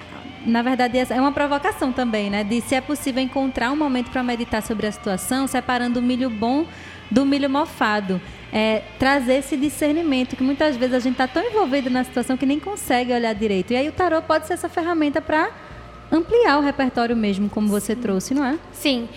na 0.47 0.63
verdade, 0.63 0.99
é 0.99 1.21
uma 1.21 1.33
provocação 1.33 1.93
também, 1.93 2.31
né? 2.31 2.43
De 2.45 2.61
se 2.61 2.75
é 2.75 2.81
possível 2.81 3.23
encontrar 3.23 3.71
um 3.71 3.77
momento 3.77 4.11
para 4.11 4.23
meditar 4.23 4.63
sobre 4.63 4.87
a 4.87 4.93
situação, 4.93 5.47
separando 5.47 6.01
o 6.01 6.03
milho 6.03 6.31
bom 6.31 6.67
do 7.11 7.25
milho 7.27 7.51
mofado. 7.51 8.21
É, 8.53 8.83
trazer 8.99 9.35
esse 9.35 9.57
discernimento, 9.57 10.35
que 10.35 10.43
muitas 10.43 10.77
vezes 10.77 10.95
a 10.95 10.99
gente 10.99 11.13
está 11.13 11.29
tão 11.29 11.43
envolvido 11.43 11.89
na 11.89 12.03
situação 12.03 12.37
que 12.37 12.45
nem 12.45 12.59
consegue 12.59 13.13
olhar 13.13 13.33
direito. 13.35 13.73
E 13.73 13.77
aí 13.77 13.89
o 13.89 13.93
tarô 13.93 14.21
pode 14.23 14.47
ser 14.47 14.55
essa 14.55 14.69
ferramenta 14.69 15.21
para 15.21 15.51
ampliar 16.11 16.59
o 16.59 16.61
repertório 16.61 17.17
mesmo, 17.17 17.49
como 17.49 17.69
você 17.69 17.95
trouxe, 17.95 18.35
não 18.35 18.45
é? 18.45 18.59
Sim. 18.73 19.09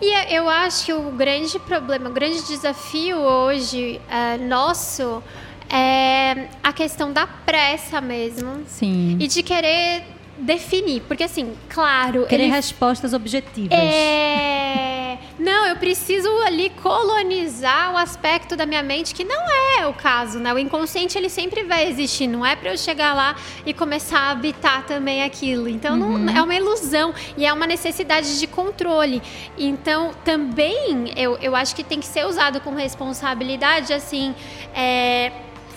E 0.00 0.10
é- 0.10 0.32
eu 0.32 0.48
acho 0.48 0.86
que 0.86 0.92
o 0.92 1.10
grande 1.12 1.58
problema, 1.58 2.08
o 2.08 2.12
grande 2.12 2.42
desafio 2.46 3.18
hoje 3.18 4.00
é, 4.10 4.38
nosso 4.38 5.22
é 5.68 6.48
a 6.62 6.72
questão 6.72 7.12
da 7.12 7.26
pressa 7.26 8.00
mesmo. 8.00 8.62
Sim. 8.66 9.16
E 9.20 9.26
de 9.28 9.42
querer 9.42 10.02
definir. 10.38 11.02
Porque, 11.02 11.24
assim, 11.24 11.54
claro. 11.68 12.26
Querer 12.26 12.44
ele 12.44 12.52
respostas 12.52 13.12
objetivas. 13.12 13.78
é... 13.78 15.18
Não, 15.38 15.66
eu 15.66 15.76
preciso 15.76 16.28
ali 16.42 16.70
colonizar 16.82 17.92
o 17.92 17.96
aspecto 17.96 18.54
da 18.54 18.66
minha 18.66 18.82
mente 18.82 19.14
que 19.14 19.24
não 19.24 19.42
é 19.78 19.86
o 19.86 19.92
caso, 19.92 20.38
né? 20.38 20.52
O 20.52 20.58
inconsciente 20.58 21.16
ele 21.18 21.28
sempre 21.28 21.64
vai 21.64 21.88
existir, 21.88 22.26
não 22.26 22.44
é 22.44 22.54
para 22.54 22.70
eu 22.70 22.78
chegar 22.78 23.14
lá 23.14 23.34
e 23.64 23.72
começar 23.72 24.18
a 24.18 24.30
habitar 24.30 24.84
também 24.84 25.22
aquilo. 25.24 25.68
Então 25.68 25.96
não, 25.96 26.28
é 26.28 26.40
uma 26.40 26.54
ilusão 26.54 27.14
e 27.36 27.46
é 27.46 27.52
uma 27.52 27.66
necessidade 27.66 28.38
de 28.38 28.46
controle. 28.46 29.22
Então 29.58 30.12
também 30.24 31.12
eu, 31.16 31.36
eu 31.38 31.56
acho 31.56 31.74
que 31.74 31.82
tem 31.82 31.98
que 31.98 32.06
ser 32.06 32.24
usado 32.26 32.60
com 32.60 32.74
responsabilidade, 32.74 33.92
assim. 33.92 34.34
É 34.74 35.32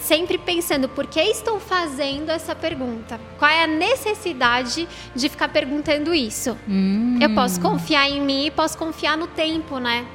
sempre 0.05 0.37
pensando 0.37 0.87
por 0.87 1.07
que 1.07 1.19
estou 1.19 1.59
fazendo 1.59 2.29
essa 2.29 2.55
pergunta? 2.55 3.19
Qual 3.39 3.49
é 3.49 3.63
a 3.63 3.67
necessidade 3.67 4.87
de 5.15 5.29
ficar 5.29 5.49
perguntando 5.49 6.13
isso? 6.13 6.55
Hum. 6.69 7.17
Eu 7.19 7.33
posso 7.33 7.59
confiar 7.59 8.09
em 8.09 8.21
mim 8.21 8.45
e 8.45 8.51
posso 8.51 8.77
confiar 8.77 9.17
no 9.17 9.27
tempo, 9.27 9.79
né? 9.79 10.05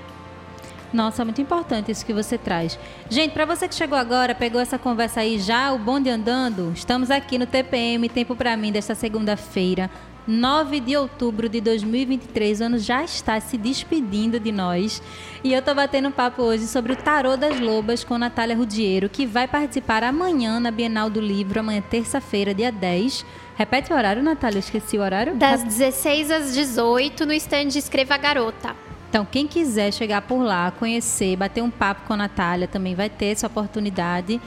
Nossa, 0.92 1.24
muito 1.24 1.40
importante 1.40 1.90
isso 1.90 2.04
que 2.04 2.12
você 2.12 2.36
traz. 2.36 2.78
Gente, 3.08 3.32
para 3.32 3.44
você 3.44 3.68
que 3.68 3.74
chegou 3.74 3.96
agora, 3.96 4.34
pegou 4.34 4.60
essa 4.60 4.78
conversa 4.78 5.20
aí 5.20 5.38
já, 5.38 5.72
o 5.72 5.78
bonde 5.78 6.10
andando, 6.10 6.72
estamos 6.74 7.10
aqui 7.10 7.38
no 7.38 7.46
TPM 7.46 8.08
Tempo 8.08 8.34
para 8.34 8.56
mim 8.56 8.72
desta 8.72 8.94
segunda-feira, 8.94 9.88
9 10.26 10.80
de 10.80 10.96
outubro 10.96 11.48
de 11.48 11.60
2023. 11.60 12.60
O 12.60 12.64
ano 12.64 12.78
já 12.78 13.02
está 13.02 13.40
se 13.40 13.56
despedindo 13.56 14.38
de 14.38 14.52
nós. 14.52 15.02
E 15.42 15.52
eu 15.52 15.62
tô 15.62 15.74
batendo 15.74 16.08
um 16.08 16.12
papo 16.12 16.42
hoje 16.42 16.66
sobre 16.66 16.92
o 16.92 16.96
Tarô 16.96 17.36
das 17.36 17.58
Lobas 17.58 18.04
com 18.04 18.18
Natália 18.18 18.56
Rudiero, 18.56 19.08
que 19.08 19.26
vai 19.26 19.48
participar 19.48 20.02
amanhã 20.04 20.60
na 20.60 20.70
Bienal 20.70 21.08
do 21.08 21.20
Livro, 21.20 21.60
amanhã 21.60 21.82
terça-feira, 21.82 22.54
dia 22.54 22.70
10. 22.70 23.24
Repete 23.56 23.92
o 23.92 23.96
horário, 23.96 24.22
Natália, 24.22 24.56
eu 24.56 24.60
esqueci 24.60 24.96
o 24.96 25.02
horário. 25.02 25.34
Das 25.34 25.62
16 25.62 26.30
às 26.30 26.54
18 26.54 27.26
no 27.26 27.32
stand 27.32 27.68
Escreva 27.76 28.16
Garota. 28.16 28.74
Então, 29.10 29.26
quem 29.28 29.46
quiser 29.46 29.92
chegar 29.92 30.22
por 30.22 30.40
lá, 30.40 30.70
conhecer, 30.70 31.36
bater 31.36 31.62
um 31.62 31.68
papo 31.68 32.06
com 32.06 32.12
a 32.12 32.16
Natália, 32.16 32.68
também 32.68 32.94
vai 32.94 33.10
ter 33.10 33.26
essa 33.26 33.48
oportunidade. 33.48 34.40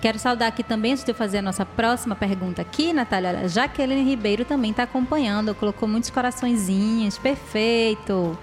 Quero 0.00 0.18
saudar 0.18 0.48
aqui 0.48 0.62
também, 0.62 0.92
antes 0.92 1.04
de 1.04 1.10
eu 1.10 1.14
fazer 1.14 1.38
a 1.38 1.42
nossa 1.42 1.64
próxima 1.64 2.14
pergunta 2.14 2.62
aqui, 2.62 2.92
Natália, 2.92 3.48
Jaqueline 3.48 4.02
Ribeiro 4.02 4.44
também 4.44 4.70
está 4.70 4.84
acompanhando, 4.84 5.54
colocou 5.54 5.88
muitos 5.88 6.10
coraçõezinhos, 6.10 7.18
perfeito, 7.18 8.38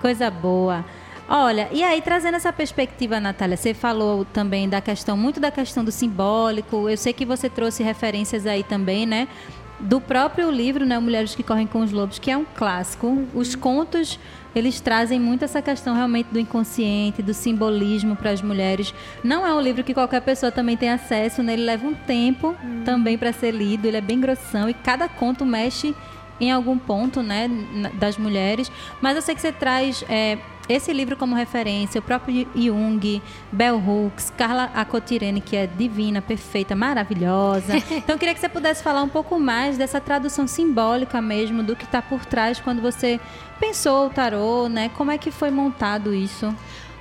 coisa 0.00 0.30
boa. 0.30 0.84
Olha, 1.28 1.68
e 1.72 1.82
aí 1.82 2.02
trazendo 2.02 2.34
essa 2.34 2.52
perspectiva, 2.52 3.20
Natália, 3.20 3.56
você 3.56 3.72
falou 3.72 4.24
também 4.24 4.68
da 4.68 4.80
questão, 4.80 5.16
muito 5.16 5.40
da 5.40 5.50
questão 5.50 5.84
do 5.84 5.92
simbólico, 5.92 6.88
eu 6.88 6.96
sei 6.96 7.12
que 7.12 7.24
você 7.24 7.48
trouxe 7.48 7.82
referências 7.82 8.46
aí 8.46 8.62
também, 8.62 9.06
né? 9.06 9.28
Do 9.84 10.00
próprio 10.00 10.50
livro, 10.50 10.86
né, 10.86 10.98
Mulheres 10.98 11.34
que 11.34 11.42
Correm 11.42 11.66
com 11.66 11.80
os 11.80 11.92
Lobos, 11.92 12.18
que 12.18 12.30
é 12.30 12.36
um 12.36 12.44
clássico. 12.44 13.26
Os 13.34 13.54
contos, 13.54 14.18
eles 14.54 14.80
trazem 14.80 15.20
muito 15.20 15.44
essa 15.44 15.60
questão 15.60 15.94
realmente 15.94 16.28
do 16.32 16.38
inconsciente, 16.38 17.22
do 17.22 17.34
simbolismo 17.34 18.16
para 18.16 18.30
as 18.30 18.40
mulheres. 18.40 18.94
Não 19.22 19.46
é 19.46 19.54
um 19.54 19.60
livro 19.60 19.84
que 19.84 19.92
qualquer 19.92 20.22
pessoa 20.22 20.50
também 20.50 20.76
tem 20.76 20.88
acesso, 20.88 21.42
né? 21.42 21.52
Ele 21.52 21.64
leva 21.64 21.86
um 21.86 21.94
tempo 21.94 22.56
hum. 22.64 22.82
também 22.82 23.18
para 23.18 23.32
ser 23.32 23.50
lido, 23.50 23.86
ele 23.86 23.98
é 23.98 24.00
bem 24.00 24.18
grossão 24.18 24.68
e 24.70 24.74
cada 24.74 25.06
conto 25.06 25.44
mexe 25.44 25.94
em 26.40 26.50
algum 26.50 26.76
ponto, 26.76 27.22
né, 27.22 27.48
das 27.94 28.18
mulheres. 28.18 28.72
Mas 29.00 29.16
eu 29.16 29.22
sei 29.22 29.34
que 29.34 29.40
você 29.40 29.52
traz 29.52 30.04
é, 30.08 30.38
esse 30.68 30.92
livro 30.92 31.16
como 31.16 31.34
referência, 31.34 31.98
o 31.98 32.02
próprio 32.02 32.48
Jung, 32.54 33.22
Bell 33.52 33.76
Hooks, 33.76 34.32
Carla 34.36 34.70
Acotirene, 34.74 35.40
que 35.40 35.56
é 35.56 35.66
divina, 35.66 36.22
perfeita, 36.22 36.74
maravilhosa. 36.74 37.74
Então, 38.04 38.16
eu 38.16 38.18
queria 38.18 38.34
que 38.34 38.40
você 38.40 38.48
pudesse 38.48 38.82
falar 38.82 39.02
um 39.02 39.08
pouco 39.08 39.38
mais 39.38 39.78
dessa 39.78 40.00
tradução 40.00 40.46
simbólica 40.46 41.22
mesmo, 41.22 41.62
do 41.62 41.76
que 41.76 41.84
está 41.84 42.02
por 42.02 42.24
trás 42.24 42.60
quando 42.60 42.82
você 42.82 43.20
pensou 43.60 44.06
o 44.06 44.10
tarô, 44.10 44.68
né? 44.68 44.90
Como 44.90 45.10
é 45.10 45.18
que 45.18 45.30
foi 45.30 45.50
montado 45.50 46.12
isso? 46.12 46.54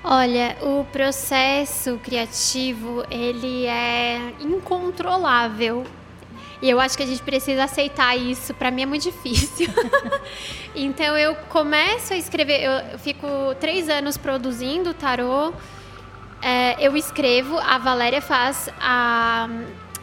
Olha, 0.03 0.57
o 0.61 0.83
processo 0.85 1.99
criativo, 2.03 3.03
ele 3.09 3.65
é 3.65 4.33
incontrolável. 4.41 5.83
E 6.63 6.69
eu 6.69 6.79
acho 6.79 6.95
que 6.95 7.03
a 7.03 7.05
gente 7.05 7.21
precisa 7.21 7.65
aceitar 7.65 8.15
isso. 8.15 8.53
Para 8.53 8.71
mim 8.71 8.83
é 8.83 8.85
muito 8.85 9.03
difícil. 9.03 9.67
então 10.73 11.17
eu 11.17 11.35
começo 11.49 12.13
a 12.13 12.15
escrever. 12.15 12.63
Eu 12.63 12.97
fico 12.99 13.27
três 13.59 13.89
anos 13.89 14.15
produzindo 14.15 14.93
tarô. 14.93 15.51
É, 16.41 16.77
eu 16.79 16.95
escrevo, 16.95 17.57
a 17.57 17.77
Valéria 17.77 18.21
faz 18.21 18.69
a 18.79 19.49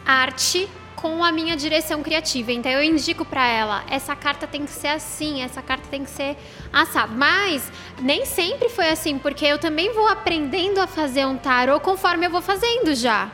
arte 0.05 0.69
com 0.95 1.23
a 1.23 1.31
minha 1.31 1.57
direção 1.57 2.03
criativa. 2.03 2.51
Então 2.51 2.71
eu 2.71 2.83
indico 2.83 3.25
para 3.25 3.43
ela, 3.47 3.83
essa 3.89 4.15
carta 4.15 4.45
tem 4.45 4.63
que 4.63 4.71
ser 4.71 4.89
assim, 4.89 5.41
essa 5.41 5.63
carta 5.63 5.87
tem 5.89 6.03
que 6.03 6.11
ser 6.11 6.37
assado. 6.71 7.13
Mas 7.15 7.71
nem 7.99 8.23
sempre 8.23 8.69
foi 8.69 8.87
assim, 8.89 9.17
porque 9.17 9.47
eu 9.47 9.57
também 9.57 9.91
vou 9.93 10.07
aprendendo 10.07 10.79
a 10.79 10.85
fazer 10.85 11.25
um 11.25 11.37
tarô 11.37 11.79
conforme 11.79 12.27
eu 12.27 12.29
vou 12.29 12.41
fazendo 12.41 12.93
já. 12.93 13.31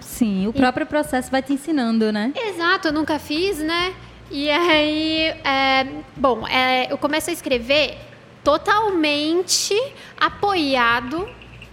Sim, 0.00 0.46
o 0.46 0.52
próprio 0.52 0.84
e... 0.84 0.86
processo 0.86 1.30
vai 1.30 1.42
te 1.42 1.52
ensinando, 1.52 2.12
né? 2.12 2.32
Exato, 2.34 2.88
eu 2.88 2.92
nunca 2.92 3.18
fiz, 3.18 3.58
né? 3.58 3.94
E 4.30 4.50
aí, 4.50 5.34
é, 5.44 5.86
bom, 6.16 6.46
é, 6.48 6.92
eu 6.92 6.98
começo 6.98 7.30
a 7.30 7.32
escrever 7.32 7.96
totalmente 8.42 9.74
apoiado 10.18 11.28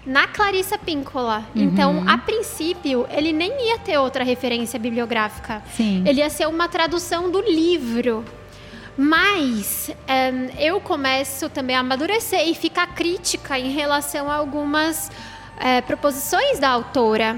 na 0.06 0.28
Clarissa 0.28 0.78
Píncola. 0.78 1.45
Uhum. 1.56 1.63
Então, 1.63 2.04
a 2.08 2.17
princípio, 2.17 3.08
ele 3.10 3.32
nem 3.34 3.69
ia 3.69 3.80
ter 3.80 3.97
outra 3.97 4.23
referência 4.23 4.78
bibliográfica. 4.80 5.63
Sim. 5.76 6.04
Ele 6.06 6.19
ia 6.19 6.30
ser 6.30 6.47
uma 6.47 6.67
tradução 6.67 7.32
do 7.32 7.41
livro. 7.41 8.23
Mas 8.95 9.89
é, 10.08 10.32
eu 10.60 10.80
começo 10.80 11.49
também 11.49 11.76
a 11.76 11.80
amadurecer 11.80 12.47
e 12.47 12.54
ficar 12.54 12.88
crítica 12.93 13.58
em 13.58 13.71
relação 13.71 14.30
a 14.30 14.36
algumas 14.36 15.12
é, 15.60 15.82
proposições 15.82 16.60
da 16.60 16.69
autora. 16.69 17.38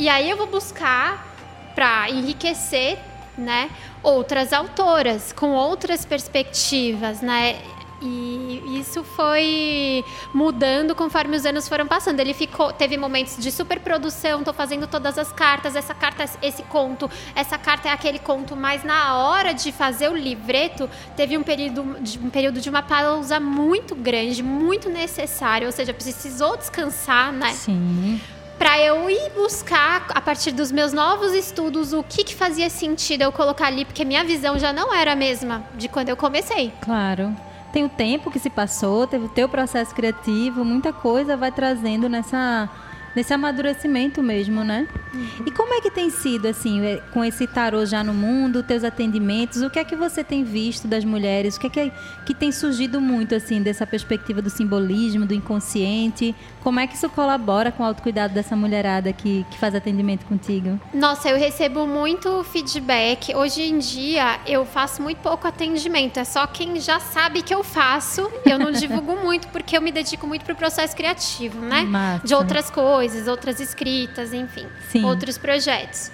E 0.00 0.08
aí 0.08 0.30
eu 0.30 0.36
vou 0.38 0.46
buscar 0.46 1.30
para 1.74 2.08
enriquecer, 2.08 2.98
né, 3.36 3.68
outras 4.02 4.50
autoras 4.50 5.30
com 5.30 5.50
outras 5.50 6.06
perspectivas, 6.06 7.20
né? 7.20 7.60
E 8.00 8.78
isso 8.80 9.04
foi 9.04 10.02
mudando 10.32 10.94
conforme 10.94 11.36
os 11.36 11.44
anos 11.44 11.68
foram 11.68 11.86
passando. 11.86 12.18
Ele 12.18 12.32
ficou, 12.32 12.72
teve 12.72 12.96
momentos 12.96 13.36
de 13.36 13.52
superprodução, 13.52 14.42
tô 14.42 14.54
fazendo 14.54 14.86
todas 14.86 15.18
as 15.18 15.30
cartas, 15.32 15.76
essa 15.76 15.92
carta 15.94 16.24
esse 16.40 16.62
conto, 16.62 17.10
essa 17.34 17.58
carta 17.58 17.90
é 17.90 17.92
aquele 17.92 18.18
conto, 18.18 18.56
mas 18.56 18.82
na 18.82 19.18
hora 19.18 19.52
de 19.52 19.70
fazer 19.70 20.08
o 20.10 20.16
livreto, 20.16 20.88
teve 21.14 21.36
um 21.36 21.42
período 21.42 22.00
de, 22.00 22.18
um 22.18 22.30
período 22.30 22.58
de 22.58 22.70
uma 22.70 22.82
pausa 22.82 23.38
muito 23.38 23.94
grande, 23.94 24.42
muito 24.42 24.88
necessário, 24.88 25.66
ou 25.66 25.72
seja, 25.72 25.92
precisou 25.92 26.56
descansar, 26.56 27.30
né? 27.30 27.52
Sim 27.52 28.18
para 28.60 28.78
eu 28.78 29.08
ir 29.08 29.30
buscar, 29.34 30.04
a 30.10 30.20
partir 30.20 30.52
dos 30.52 30.70
meus 30.70 30.92
novos 30.92 31.32
estudos, 31.32 31.94
o 31.94 32.02
que, 32.02 32.22
que 32.22 32.34
fazia 32.34 32.68
sentido 32.68 33.22
eu 33.22 33.32
colocar 33.32 33.68
ali, 33.68 33.86
porque 33.86 34.04
minha 34.04 34.22
visão 34.22 34.58
já 34.58 34.70
não 34.70 34.92
era 34.94 35.12
a 35.12 35.16
mesma 35.16 35.64
de 35.76 35.88
quando 35.88 36.10
eu 36.10 36.16
comecei. 36.16 36.70
Claro. 36.82 37.34
Tem 37.72 37.86
o 37.86 37.88
tempo 37.88 38.30
que 38.30 38.38
se 38.38 38.50
passou, 38.50 39.06
teve 39.06 39.24
o 39.24 39.28
teu 39.30 39.48
processo 39.48 39.94
criativo, 39.94 40.62
muita 40.62 40.92
coisa 40.92 41.38
vai 41.38 41.50
trazendo 41.50 42.06
nessa 42.06 42.68
nesse 43.14 43.32
amadurecimento 43.32 44.22
mesmo, 44.22 44.62
né? 44.64 44.86
Uhum. 45.12 45.44
E 45.46 45.50
como 45.50 45.74
é 45.74 45.80
que 45.80 45.90
tem 45.90 46.10
sido, 46.10 46.46
assim, 46.46 46.84
é, 46.84 46.96
com 47.12 47.24
esse 47.24 47.46
tarô 47.46 47.84
já 47.84 48.04
no 48.04 48.14
mundo, 48.14 48.62
teus 48.62 48.84
atendimentos, 48.84 49.62
o 49.62 49.70
que 49.70 49.78
é 49.78 49.84
que 49.84 49.96
você 49.96 50.22
tem 50.22 50.44
visto 50.44 50.86
das 50.86 51.04
mulheres? 51.04 51.56
O 51.56 51.60
que 51.60 51.66
é 51.66 51.70
que, 51.70 51.92
que 52.26 52.34
tem 52.34 52.52
surgido 52.52 53.00
muito, 53.00 53.34
assim, 53.34 53.62
dessa 53.62 53.86
perspectiva 53.86 54.40
do 54.40 54.50
simbolismo, 54.50 55.26
do 55.26 55.34
inconsciente? 55.34 56.34
Como 56.62 56.78
é 56.78 56.86
que 56.86 56.94
isso 56.94 57.08
colabora 57.08 57.72
com 57.72 57.82
o 57.82 57.86
autocuidado 57.86 58.34
dessa 58.34 58.54
mulherada 58.54 59.12
que, 59.12 59.44
que 59.50 59.58
faz 59.58 59.74
atendimento 59.74 60.26
contigo? 60.26 60.78
Nossa, 60.92 61.28
eu 61.28 61.38
recebo 61.38 61.86
muito 61.86 62.44
feedback. 62.44 63.34
Hoje 63.34 63.62
em 63.62 63.78
dia, 63.78 64.38
eu 64.46 64.64
faço 64.64 65.02
muito 65.02 65.18
pouco 65.18 65.48
atendimento. 65.48 66.18
É 66.18 66.24
só 66.24 66.46
quem 66.46 66.78
já 66.78 67.00
sabe 67.00 67.42
que 67.42 67.54
eu 67.54 67.64
faço. 67.64 68.30
Eu 68.44 68.58
não 68.58 68.70
divulgo 68.72 69.16
muito, 69.16 69.48
porque 69.48 69.76
eu 69.76 69.82
me 69.82 69.90
dedico 69.90 70.26
muito 70.26 70.44
para 70.44 70.52
o 70.52 70.56
processo 70.56 70.94
criativo, 70.94 71.60
né? 71.60 71.82
Massa. 71.82 72.26
De 72.26 72.34
outras 72.34 72.70
coisas, 72.70 72.99
outras 73.28 73.60
escritas, 73.60 74.32
enfim. 74.32 74.66
Sim. 74.88 75.04
Outros 75.04 75.38
projetos. 75.38 76.10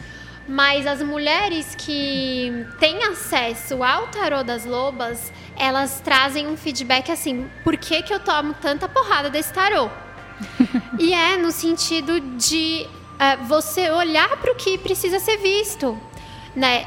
Mas 0.48 0.86
as 0.86 1.02
mulheres 1.02 1.74
que 1.74 2.66
têm 2.78 3.02
acesso 3.04 3.82
ao 3.82 4.06
tarô 4.08 4.44
das 4.44 4.64
lobas, 4.64 5.32
elas 5.56 6.00
trazem 6.00 6.46
um 6.46 6.56
feedback 6.56 7.10
assim: 7.10 7.50
por 7.64 7.76
que, 7.76 8.02
que 8.02 8.14
eu 8.14 8.20
tomo 8.20 8.54
tanta 8.54 8.88
porrada 8.88 9.28
desse 9.28 9.52
tarô? 9.52 9.90
e 10.98 11.12
é 11.12 11.36
no 11.36 11.50
sentido 11.50 12.20
de 12.20 12.86
uh, 12.86 13.44
você 13.44 13.90
olhar 13.90 14.36
para 14.36 14.52
o 14.52 14.54
que 14.54 14.78
precisa 14.78 15.18
ser 15.18 15.38
visto, 15.38 15.98
né? 16.54 16.86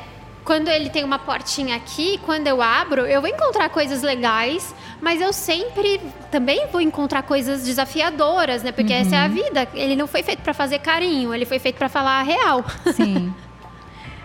Quando 0.49 0.67
ele 0.67 0.89
tem 0.89 1.03
uma 1.03 1.19
portinha 1.19 1.75
aqui, 1.75 2.19
quando 2.25 2.47
eu 2.47 2.59
abro, 2.59 3.05
eu 3.05 3.21
vou 3.21 3.29
encontrar 3.29 3.69
coisas 3.69 4.01
legais, 4.01 4.73
mas 4.99 5.21
eu 5.21 5.31
sempre 5.31 6.01
também 6.31 6.65
vou 6.71 6.81
encontrar 6.81 7.21
coisas 7.21 7.63
desafiadoras, 7.63 8.63
né? 8.63 8.71
Porque 8.71 8.91
uhum. 8.91 8.99
essa 8.99 9.15
é 9.15 9.19
a 9.19 9.27
uhum. 9.27 9.29
vida. 9.29 9.67
Ele 9.75 9.95
não 9.95 10.07
foi 10.07 10.23
feito 10.23 10.41
para 10.41 10.51
fazer 10.51 10.79
carinho, 10.79 11.35
ele 11.35 11.45
foi 11.45 11.59
feito 11.59 11.75
para 11.75 11.87
falar 11.87 12.21
a 12.21 12.23
real. 12.23 12.65
Sim. 12.95 13.31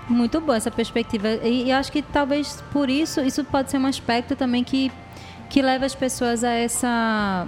Muito 0.09 0.41
boa 0.41 0.57
essa 0.57 0.71
perspectiva. 0.71 1.29
E, 1.43 1.65
e 1.65 1.73
acho 1.73 1.93
que 1.93 2.01
talvez 2.01 2.65
por 2.73 2.89
isso, 2.89 3.21
isso 3.21 3.45
pode 3.45 3.71
ser 3.71 3.77
um 3.77 3.85
aspecto 3.85 4.35
também 4.35 4.65
que, 4.65 4.91
que 5.51 5.61
leva 5.61 5.85
as 5.85 5.95
pessoas 5.95 6.43
a 6.43 6.53
essa 6.53 7.47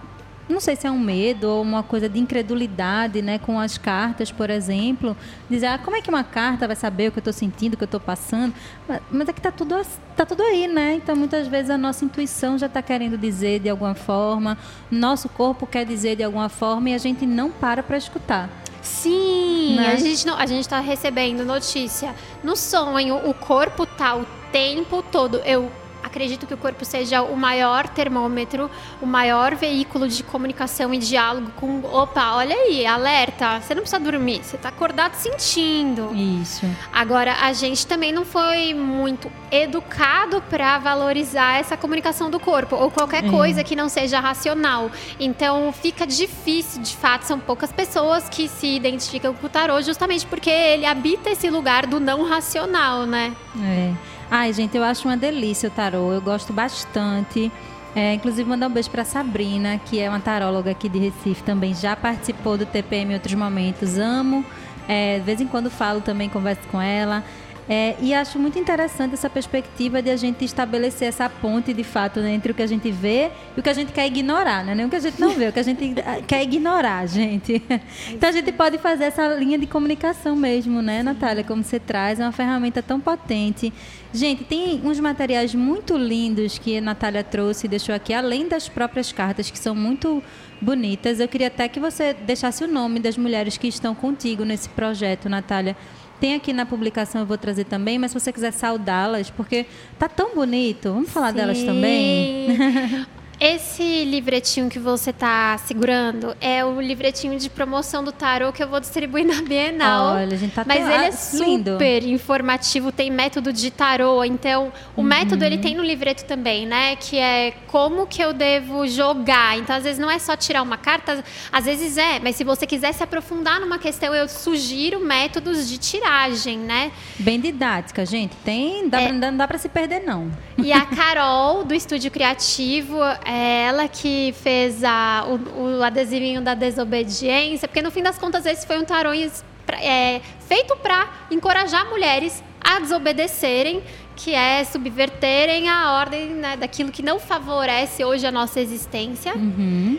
não 0.49 0.61
sei 0.61 0.77
se 0.77 0.87
é 0.87 0.91
um 0.91 0.99
medo 0.99 1.49
ou 1.49 1.63
uma 1.63 1.83
coisa 1.83 2.09
de 2.09 2.19
incredulidade, 2.19 3.21
né, 3.21 3.39
com 3.39 3.59
as 3.59 3.77
cartas, 3.77 4.31
por 4.31 4.49
exemplo, 4.49 5.17
dizer, 5.51 5.67
ah, 5.67 5.79
como 5.79 5.97
é 5.97 6.01
que 6.01 6.09
uma 6.09 6.23
carta 6.23 6.67
vai 6.67 6.77
saber 6.77 7.09
o 7.09 7.13
que 7.13 7.19
eu 7.19 7.21
estou 7.21 7.33
sentindo, 7.33 7.75
o 7.75 7.77
que 7.77 7.83
eu 7.83 7.87
estou 7.87 8.01
passando? 8.01 8.55
Mas, 8.89 9.01
mas 9.11 9.29
é 9.29 9.33
que 9.33 9.41
está 9.41 9.51
tudo, 9.51 9.75
tá 10.17 10.25
tudo 10.25 10.43
aí, 10.43 10.69
né? 10.69 10.95
Então, 10.95 11.17
muitas 11.17 11.49
vezes 11.49 11.71
a 11.71 11.79
nossa 11.79 12.05
intuição 12.05 12.57
já 12.57 12.67
está 12.67 12.81
querendo 12.81 13.19
dizer 13.19 13.61
de 13.61 13.69
alguma 13.69 13.95
forma, 13.95 14.57
nosso 14.91 15.29
corpo 15.29 15.67
quer 15.67 15.85
dizer 15.85 16.17
de 16.17 16.23
alguma 16.23 16.49
forma 16.49 16.91
e 16.91 16.95
a 16.95 16.99
gente 16.99 17.27
não 17.27 17.51
para 17.51 17.83
para 17.83 17.97
escutar. 17.97 18.49
Sim, 18.83 19.75
né? 19.77 19.93
a 19.93 19.97
gente 19.97 20.25
não, 20.25 20.37
a 20.37 20.47
gente 20.47 20.61
está 20.61 20.79
recebendo 20.79 21.45
notícia 21.45 22.15
no 22.45 22.55
sonho, 22.55 23.17
o 23.29 23.35
corpo 23.35 23.85
tá 23.85 24.15
o 24.15 24.25
tempo 24.53 25.03
todo. 25.11 25.39
Eu 25.39 25.71
acredito 26.07 26.47
que 26.47 26.55
o 26.55 26.57
corpo 26.57 26.85
seja 26.85 27.23
o 27.23 27.37
maior 27.37 27.89
termômetro, 27.89 28.71
o 29.03 29.07
maior 29.07 29.55
veículo 29.55 30.09
de 30.09 30.23
comunicação 30.23 30.95
e 30.95 30.99
diálogo 30.99 31.51
com. 31.57 31.81
Opa, 31.85 32.37
olha 32.37 32.55
aí, 32.55 32.87
alerta, 32.87 33.61
você 33.61 33.75
não 33.75 33.83
precisa 33.83 34.01
dormir, 34.01 34.43
você 34.43 34.57
está 34.57 34.69
acordado 34.69 35.15
sentindo. 35.15 36.15
Isso. 36.15 36.67
Agora, 36.93 37.35
a 37.43 37.53
gente 37.53 37.87
também 37.87 38.13
não 38.13 38.25
foi 38.25 38.73
muito 38.73 39.31
educado 39.51 40.41
para 40.43 40.79
valorizar 40.79 41.59
essa 41.59 41.77
comunicação 41.77 42.31
do 42.31 42.39
corpo, 42.39 42.77
ou 42.77 42.91
qualquer 42.91 43.25
é. 43.25 43.31
coisa 43.31 43.65
que 43.65 43.77
não 43.77 43.89
seja 43.89 44.21
racional. 44.21 44.91
Então, 45.19 45.73
fica 45.73 46.07
difícil, 46.07 46.83
de 46.83 46.97
fato, 46.97 47.23
são 47.23 47.39
poucas 47.39 47.73
pessoas 47.73 48.29
que 48.29 48.49
se 48.49 48.77
identificam 48.77 49.35
com 49.35 49.47
o 49.47 49.51
tarô, 49.51 49.81
justamente 49.83 50.27
porque 50.27 50.51
ele 50.51 50.87
habita 50.87 51.31
esse 51.31 51.51
lugar 51.51 51.87
do 51.87 51.99
não 51.99 52.25
racional, 52.25 53.05
né? 53.05 53.35
É. 53.61 54.16
Ai, 54.31 54.53
gente, 54.53 54.77
eu 54.77 54.83
acho 54.83 55.07
uma 55.07 55.17
delícia 55.17 55.69
o 55.69 55.73
tarô. 55.73 56.13
Eu 56.13 56.21
gosto 56.21 56.53
bastante. 56.53 57.51
É, 57.95 58.13
inclusive, 58.13 58.49
mandar 58.49 58.67
um 58.67 58.71
beijo 58.71 58.91
para 58.91 59.05
Sabrina, 59.05 59.79
que 59.79 60.01
é 60.01 60.09
uma 60.09 60.21
taróloga 60.21 60.71
aqui 60.71 60.89
de 60.89 60.99
Recife 60.99 61.43
também. 61.43 61.75
Já 61.75 61.95
participou 61.97 62.59
do 62.59 62.67
TPM 62.67 63.13
em 63.13 63.15
outros 63.15 63.35
momentos. 63.35 63.99
Amo. 63.99 64.45
É, 64.89 65.19
de 65.19 65.25
vez 65.25 65.41
em 65.41 65.47
quando 65.47 65.71
falo 65.71 66.01
também, 66.01 66.29
converso 66.29 66.63
com 66.71 66.81
ela. 66.81 67.25
É, 67.69 67.97
e 68.01 68.15
acho 68.15 68.39
muito 68.39 68.59
interessante 68.59 69.15
essa 69.15 69.29
perspectiva 69.29 70.01
de 70.01 70.09
a 70.09 70.17
gente 70.17 70.45
estabelecer 70.45 71.09
essa 71.09 71.29
ponte, 71.29 71.75
de 71.75 71.83
fato, 71.83 72.21
né, 72.21 72.33
entre 72.33 72.53
o 72.53 72.55
que 72.55 72.63
a 72.63 72.67
gente 72.67 72.91
vê 72.93 73.31
e 73.57 73.61
o 73.61 73.63
que 73.63 73.69
a 73.69 73.73
gente 73.73 73.93
quer 73.93 74.07
ignorar, 74.07 74.65
né? 74.65 74.75
Nem 74.75 74.87
o 74.87 74.89
que 74.89 74.95
a 74.95 75.01
gente 75.01 75.21
não 75.21 75.31
vê, 75.31 75.49
o 75.49 75.53
que 75.53 75.59
a 75.59 75.65
gente 75.65 75.95
quer 76.27 76.43
ignorar, 76.43 77.07
gente. 77.07 77.63
Então 78.11 78.29
a 78.29 78.33
gente 78.33 78.53
pode 78.53 78.79
fazer 78.79 79.05
essa 79.05 79.27
linha 79.35 79.59
de 79.59 79.67
comunicação 79.67 80.37
mesmo, 80.37 80.81
né, 80.81 81.03
Natália? 81.03 81.43
Como 81.43 81.63
você 81.63 81.79
traz, 81.79 82.21
é 82.21 82.25
uma 82.25 82.33
ferramenta 82.33 82.83
tão 82.83 83.01
potente. 83.01 83.73
Gente, 84.13 84.45
tem 84.45 84.81
uns 84.85 84.99
materiais 85.01 85.55
muito 85.55 85.97
lindos 85.97 86.59
que 86.59 86.79
a 86.79 86.81
Natália 86.81 87.23
trouxe 87.25 87.67
e 87.67 87.69
deixou 87.69 87.95
aqui, 87.95 88.15
além 88.15 88.49
das 88.49 88.69
próprias 88.69 89.13
cartas, 89.13 89.51
que 89.51 89.59
são 89.59 89.75
muito 89.75 90.23
bonitas. 90.61 91.21
Eu 91.21 91.29
queria 91.29 91.49
até 91.49 91.69
que 91.69 91.81
você 91.81 92.15
deixasse 92.15 92.65
o 92.65 92.69
nome 92.69 93.01
das 93.01 93.17
mulheres 93.17 93.59
que 93.59 93.69
estão 93.69 93.95
contigo 93.95 94.45
nesse 94.45 94.69
projeto, 94.69 95.29
Natália 95.29 95.77
tem 96.21 96.35
aqui 96.35 96.53
na 96.53 96.67
publicação, 96.67 97.21
eu 97.21 97.27
vou 97.27 97.39
trazer 97.39 97.65
também, 97.65 97.99
mas 97.99 98.11
se 98.11 98.21
você 98.21 98.33
quiser 98.33 98.53
saudá-las, 98.53 99.31
porque 99.31 99.67
tá 99.99 100.09
tão 100.09 100.35
bonito, 100.35 100.93
vamos 100.93 101.11
falar 101.11 101.31
Sim. 101.31 101.37
delas 101.37 101.63
também? 101.63 103.07
Esse 103.39 104.05
livretinho 104.05 104.71
que 104.71 104.79
você 104.79 105.11
está 105.11 105.59
segurando 105.59 106.35
é 106.41 106.65
o 106.65 106.81
livretinho 106.81 107.39
de 107.39 107.51
promoção 107.51 108.03
do 108.03 108.11
tarô 108.11 108.51
que 108.51 108.63
eu 108.63 108.69
vou 108.69 108.81
distribuir 108.81 109.27
na 109.27 109.43
Bienal. 109.43 110.15
Olha, 110.15 110.35
a 110.35 110.39
gente 110.39 110.55
tá 110.55 110.65
Mas 110.67 110.89
ele 110.89 111.05
é 111.05 111.13
super 111.13 112.03
lindo. 112.03 112.15
informativo, 112.15 112.91
tem 112.91 113.11
método 113.11 113.53
de 113.53 113.71
tarô, 113.71 114.25
então 114.25 114.73
o 114.97 115.03
uhum. 115.03 115.07
método 115.07 115.45
ele 115.45 115.59
tem 115.59 115.75
no 115.75 115.83
livreto 115.83 116.25
também, 116.25 116.65
né? 116.65 116.97
Que 116.97 117.19
é 117.19 117.53
como 117.67 118.07
que 118.07 118.23
eu 118.23 118.33
devo 118.33 118.87
jogar. 118.87 119.59
Então, 119.59 119.77
às 119.77 119.85
vezes 119.85 119.99
não 119.99 120.11
é 120.11 120.19
só 120.19 120.35
tirar 120.35 120.63
uma 120.63 120.79
carta, 120.79 121.23
às 121.53 121.65
vezes 121.67 121.99
é, 121.99 122.19
mas 122.19 122.37
se 122.37 122.45
você 122.45 122.67
quiser 122.67 122.93
se 122.93 123.03
aprofundar 123.03 123.61
numa 123.61 123.79
questão, 123.79 124.15
eu 124.15 124.29
sugiro 124.29 124.99
métodos 124.99 125.69
de 125.69 125.77
tiragem, 125.77 126.59
né? 126.59 126.91
Bem 127.19 127.39
didática, 127.39 128.07
gente. 128.07 128.35
Tem, 128.37 128.89
dá 128.89 129.03
é. 129.03 129.09
pra, 129.09 129.31
não 129.31 129.37
dá 129.37 129.47
para 129.47 129.59
se 129.59 129.69
perder 129.69 130.01
não. 130.01 130.33
E 130.57 130.73
a 130.73 130.87
Carol 130.97 131.65
do 131.65 131.75
Estúdio 131.75 132.11
Criativo 132.11 132.97
é 133.27 133.65
ela 133.65 133.89
que 133.89 134.33
fez 134.41 134.85
a, 134.85 135.27
o, 135.27 135.79
o, 135.79 135.83
adesivinho 135.83 136.41
da 136.41 136.55
desobediência, 136.55 137.67
porque 137.67 137.83
no 137.83 137.91
fim 137.91 138.03
das 138.03 138.17
contas 138.17 138.47
esse 138.47 138.65
foi 138.65 138.79
um 138.79 138.85
tarô 138.85 139.11
é, 139.13 140.21
feito 140.47 140.77
para 140.77 141.09
encorajar 141.31 141.89
mulheres 141.91 142.43
a 142.61 142.79
desobedecerem, 142.79 143.83
que 144.15 144.33
é 144.33 144.63
subverterem 144.65 145.69
a 145.69 145.93
ordem 145.95 146.29
né, 146.29 146.57
daquilo 146.57 146.93
que 146.93 147.03
não 147.03 147.19
favorece 147.19 148.05
hoje 148.05 148.27
a 148.27 148.33
nossa 148.33 148.61
existência. 148.61 149.35
Uhum. 149.35 149.99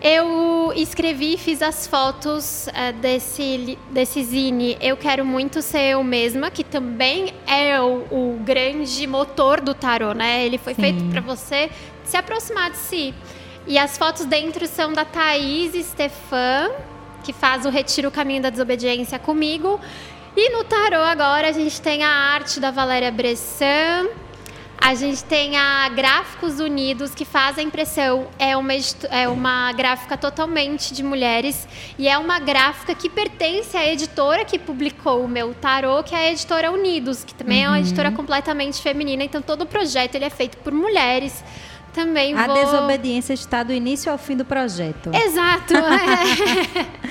Eu 0.00 0.72
escrevi 0.76 1.34
e 1.34 1.36
fiz 1.36 1.60
as 1.60 1.88
fotos 1.88 2.68
uh, 2.68 2.92
desse, 3.00 3.76
desse 3.90 4.22
zine 4.22 4.78
Eu 4.80 4.96
Quero 4.96 5.24
Muito 5.24 5.60
Ser 5.60 5.90
Eu 5.90 6.04
Mesma, 6.04 6.52
que 6.52 6.62
também 6.62 7.34
é 7.44 7.80
o, 7.80 8.06
o 8.08 8.40
grande 8.44 9.04
motor 9.08 9.60
do 9.60 9.74
tarô, 9.74 10.12
né? 10.12 10.46
Ele 10.46 10.56
foi 10.56 10.74
Sim. 10.74 10.82
feito 10.82 11.04
para 11.06 11.20
você 11.20 11.68
se 12.08 12.16
aproximar 12.16 12.70
de 12.70 12.78
si. 12.78 13.14
E 13.66 13.78
as 13.78 13.98
fotos 13.98 14.24
dentro 14.24 14.66
são 14.66 14.92
da 14.94 15.04
Thaís 15.04 15.74
Stefan, 15.86 16.70
que 17.22 17.34
faz 17.34 17.66
o 17.66 17.68
Retiro 17.68 18.08
o 18.08 18.10
Caminho 18.10 18.42
da 18.42 18.48
Desobediência 18.48 19.18
comigo. 19.18 19.78
E 20.34 20.50
no 20.50 20.64
tarô 20.64 21.02
agora 21.02 21.48
a 21.48 21.52
gente 21.52 21.80
tem 21.80 22.02
a 22.02 22.08
arte 22.08 22.60
da 22.60 22.70
Valéria 22.70 23.10
Bressan. 23.10 24.08
A 24.80 24.94
gente 24.94 25.24
tem 25.24 25.56
a 25.56 25.88
Gráficos 25.88 26.60
Unidos, 26.60 27.14
que 27.14 27.24
faz 27.24 27.58
a 27.58 27.62
impressão. 27.62 28.28
É 28.38 28.56
uma, 28.56 28.72
é 29.10 29.28
uma 29.28 29.72
gráfica 29.72 30.16
totalmente 30.16 30.94
de 30.94 31.02
mulheres. 31.02 31.68
E 31.98 32.08
é 32.08 32.16
uma 32.16 32.38
gráfica 32.38 32.94
que 32.94 33.10
pertence 33.10 33.76
à 33.76 33.86
editora 33.86 34.44
que 34.44 34.58
publicou 34.58 35.24
o 35.24 35.28
meu 35.28 35.52
tarô, 35.52 36.02
que 36.02 36.14
é 36.14 36.28
a 36.28 36.32
editora 36.32 36.70
Unidos, 36.70 37.24
que 37.24 37.34
também 37.34 37.58
uhum. 37.58 37.64
é 37.64 37.68
uma 37.68 37.76
uhum. 37.76 37.82
editora 37.82 38.12
completamente 38.12 38.80
feminina. 38.80 39.24
Então 39.24 39.42
todo 39.42 39.62
o 39.62 39.66
projeto 39.66 40.14
ele 40.14 40.24
é 40.24 40.30
feito 40.30 40.56
por 40.58 40.72
mulheres 40.72 41.44
também 41.98 42.32
a 42.34 42.46
vou... 42.46 42.54
desobediência 42.54 43.32
está 43.32 43.62
do 43.62 43.72
início 43.72 44.10
ao 44.10 44.16
fim 44.16 44.36
do 44.36 44.44
projeto. 44.44 45.10
Exato. 45.12 45.74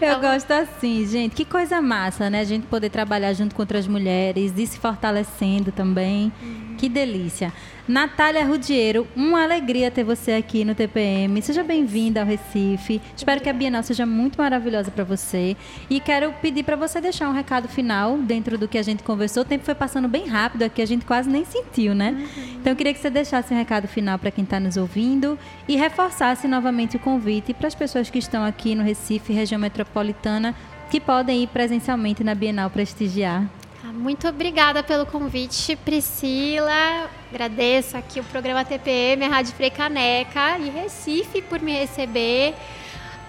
É. 0.00 0.12
Eu 0.12 0.20
gosto 0.20 0.50
assim, 0.50 1.06
gente. 1.06 1.36
Que 1.36 1.44
coisa 1.44 1.80
massa, 1.80 2.28
né? 2.28 2.40
A 2.40 2.44
gente 2.44 2.66
poder 2.66 2.90
trabalhar 2.90 3.32
junto 3.32 3.54
com 3.54 3.62
outras 3.62 3.86
mulheres 3.86 4.52
e 4.56 4.66
se 4.66 4.78
fortalecendo 4.78 5.70
também. 5.70 6.32
Uhum. 6.42 6.74
Que 6.76 6.88
delícia. 6.88 7.52
Natália 7.86 8.46
Rudiero, 8.46 9.06
uma 9.14 9.42
alegria 9.42 9.90
ter 9.90 10.04
você 10.04 10.32
aqui 10.32 10.64
no 10.64 10.74
TPM. 10.74 11.42
Seja 11.42 11.62
bem-vinda 11.62 12.20
ao 12.20 12.26
Recife. 12.26 12.98
Espero 13.14 13.42
que 13.42 13.48
a 13.48 13.52
Bienal 13.52 13.82
seja 13.82 14.06
muito 14.06 14.36
maravilhosa 14.38 14.90
para 14.90 15.04
você. 15.04 15.54
E 15.90 16.00
quero 16.00 16.32
pedir 16.40 16.62
para 16.62 16.76
você 16.76 16.98
deixar 16.98 17.28
um 17.28 17.34
recado 17.34 17.68
final 17.68 18.16
dentro 18.16 18.56
do 18.56 18.66
que 18.66 18.78
a 18.78 18.82
gente 18.82 19.02
conversou. 19.02 19.42
O 19.42 19.46
tempo 19.46 19.66
foi 19.66 19.74
passando 19.74 20.08
bem 20.08 20.26
rápido 20.26 20.62
aqui, 20.62 20.80
a 20.80 20.86
gente 20.86 21.04
quase 21.04 21.28
nem 21.28 21.44
sentiu, 21.44 21.94
né? 21.94 22.12
Uhum. 22.12 22.44
Então 22.54 22.72
eu 22.72 22.76
queria 22.76 22.94
que 22.94 23.00
você 23.00 23.10
deixasse 23.10 23.52
um 23.52 23.56
recado 23.56 23.86
final 23.86 24.18
para 24.18 24.30
quem 24.30 24.44
está 24.44 24.58
nos 24.58 24.78
ouvindo 24.78 25.38
e 25.68 25.76
reforçasse 25.76 26.48
novamente 26.48 26.96
o 26.96 27.00
convite 27.00 27.52
para 27.52 27.68
as 27.68 27.74
pessoas 27.74 28.08
que 28.08 28.18
estão 28.18 28.42
aqui 28.42 28.74
no 28.74 28.82
Recife, 28.82 29.30
região 29.30 29.60
metropolitana, 29.60 30.54
que 30.90 30.98
podem 30.98 31.42
ir 31.42 31.48
presencialmente 31.48 32.24
na 32.24 32.34
Bienal 32.34 32.70
prestigiar. 32.70 33.46
Ah, 33.86 33.92
muito 33.92 34.26
obrigada 34.26 34.82
pelo 34.82 35.04
convite, 35.04 35.76
Priscila. 35.76 37.10
Agradeço 37.30 37.98
aqui 37.98 38.18
o 38.18 38.24
programa 38.24 38.64
TPM, 38.64 39.22
a 39.26 39.28
Rádio 39.28 39.52
Frei 39.52 39.68
Caneca 39.68 40.58
e 40.58 40.70
Recife 40.70 41.42
por 41.42 41.60
me 41.60 41.78
receber. 41.78 42.54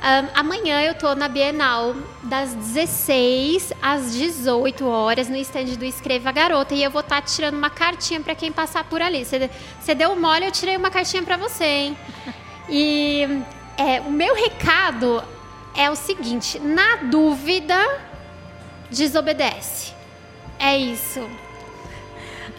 Um, 0.01 0.39
amanhã 0.39 0.81
eu 0.81 0.93
estou 0.93 1.13
na 1.13 1.27
Bienal 1.27 1.93
das 2.23 2.53
16 2.53 3.73
às 3.81 4.13
18 4.13 4.87
horas 4.87 5.27
no 5.27 5.35
estande 5.35 5.75
do 5.75 5.83
Escreva 5.83 6.31
Garota 6.31 6.73
e 6.73 6.81
eu 6.81 6.91
vou 6.91 7.01
estar 7.01 7.19
tá 7.19 7.27
tirando 7.27 7.55
uma 7.55 7.69
cartinha 7.69 8.21
para 8.21 8.33
quem 8.33 8.49
passar 8.49 8.85
por 8.85 9.01
ali. 9.01 9.25
Você 9.25 9.93
deu 9.93 10.15
mole, 10.15 10.45
eu 10.45 10.51
tirei 10.51 10.77
uma 10.77 10.89
cartinha 10.89 11.23
para 11.23 11.35
você, 11.35 11.65
hein? 11.65 11.97
E 12.69 13.27
é, 13.77 13.99
o 13.99 14.09
meu 14.09 14.33
recado 14.33 15.21
é 15.75 15.91
o 15.91 15.97
seguinte: 15.97 16.59
na 16.59 16.95
dúvida, 17.11 17.77
desobedece. 18.89 19.94
É 20.59 20.77
isso. 20.77 21.27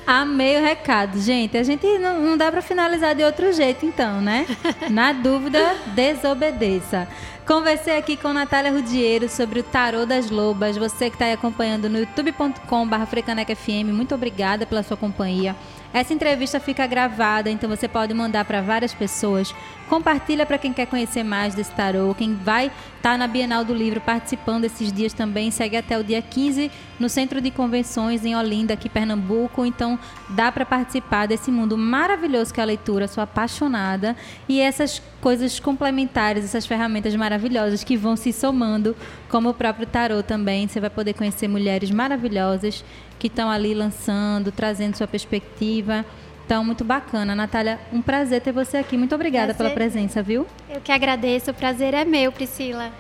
Amei 0.07 0.57
o 0.57 0.63
recado. 0.63 1.21
Gente, 1.21 1.59
a 1.59 1.65
gente 1.65 1.85
não, 1.99 2.21
não 2.21 2.37
dá 2.37 2.51
para 2.51 2.63
finalizar 2.63 3.15
de 3.15 3.25
outro 3.25 3.53
jeito, 3.53 3.85
então, 3.85 4.21
né? 4.21 4.47
Na 4.89 5.13
dúvida, 5.13 5.75
desobedeça. 5.95 7.09
Conversei 7.45 7.97
aqui 7.97 8.17
com 8.17 8.33
Natália 8.33 8.71
Rudiero 8.71 9.29
sobre 9.29 9.61
o 9.61 9.63
Tarô 9.65 10.07
das 10.07 10.31
Lobas. 10.31 10.77
Você 10.77 11.11
que 11.11 11.17
está 11.17 11.27
aí 11.27 11.33
acompanhando 11.33 11.89
no 11.89 11.99
youtube.com.br 11.99 13.93
muito 13.93 14.15
obrigada 14.15 14.65
pela 14.65 14.83
sua 14.85 14.97
companhia. 14.97 15.57
Essa 15.97 16.13
entrevista 16.13 16.61
fica 16.61 16.87
gravada, 16.87 17.49
então 17.49 17.71
você 17.71 17.89
pode 17.89 18.13
mandar 18.13 18.45
para 18.45 18.61
várias 18.61 18.93
pessoas. 18.93 19.55
Compartilha 19.89 20.45
para 20.45 20.59
quem 20.59 20.71
quer 20.71 20.85
conhecer 20.85 21.23
mais 21.23 21.55
desse 21.55 21.71
tarô, 21.71 22.15
quem 22.15 22.35
vai 22.35 22.67
estar 22.67 23.13
tá 23.13 23.17
na 23.17 23.27
Bienal 23.27 23.65
do 23.65 23.73
Livro 23.73 23.99
participando 23.99 24.65
esses 24.65 24.93
dias 24.93 25.15
também, 25.15 25.51
segue 25.51 25.75
até 25.75 25.99
o 25.99 26.05
dia 26.05 26.21
15 26.21 26.71
no 27.01 27.09
Centro 27.09 27.41
de 27.41 27.51
Convenções 27.51 28.27
em 28.27 28.37
Olinda, 28.37 28.75
aqui 28.75 28.89
em 28.89 28.91
Pernambuco. 28.91 29.65
Então 29.65 29.99
dá 30.29 30.53
para 30.53 30.67
participar 30.67 31.25
desse 31.25 31.51
mundo 31.51 31.79
maravilhoso 31.79 32.53
que 32.53 32.61
é 32.61 32.63
a 32.63 32.67
leitura, 32.67 33.09
sou 33.09 33.23
apaixonada. 33.23 34.15
E 34.47 34.61
essas 34.61 35.01
coisas 35.23 35.59
complementares, 35.59 36.45
essas 36.45 36.67
ferramentas 36.67 37.17
maravilhosas 37.17 37.83
que 37.83 37.97
vão 37.97 38.17
se 38.17 38.35
somando, 38.35 38.95
como 39.29 39.51
o 39.51 39.55
próprio 39.55 39.87
tarô 39.87 40.23
também. 40.23 40.67
Você 40.69 40.81
vai 40.81 40.91
poder 40.91 41.15
conhecer 41.15 41.49
mulheres 41.49 41.91
maravilhosas 41.91 42.85
que 43.19 43.27
estão 43.27 43.51
ali 43.51 43.75
lançando, 43.75 44.53
trazendo 44.53 44.97
sua 44.97 45.07
perspectiva. 45.07 46.05
Então, 46.45 46.65
muito 46.65 46.85
bacana. 46.85 47.35
Natália, 47.35 47.79
um 47.93 48.01
prazer 48.01 48.41
ter 48.41 48.53
você 48.53 48.77
aqui. 48.77 48.97
Muito 48.97 49.15
obrigada 49.15 49.53
prazer. 49.53 49.75
pela 49.75 49.75
presença, 49.75 50.23
viu? 50.23 50.47
Eu 50.71 50.81
que 50.81 50.93
agradeço. 50.93 51.51
O 51.51 51.55
prazer 51.55 51.93
é 51.93 52.05
meu, 52.05 52.31
Priscila. 52.31 52.93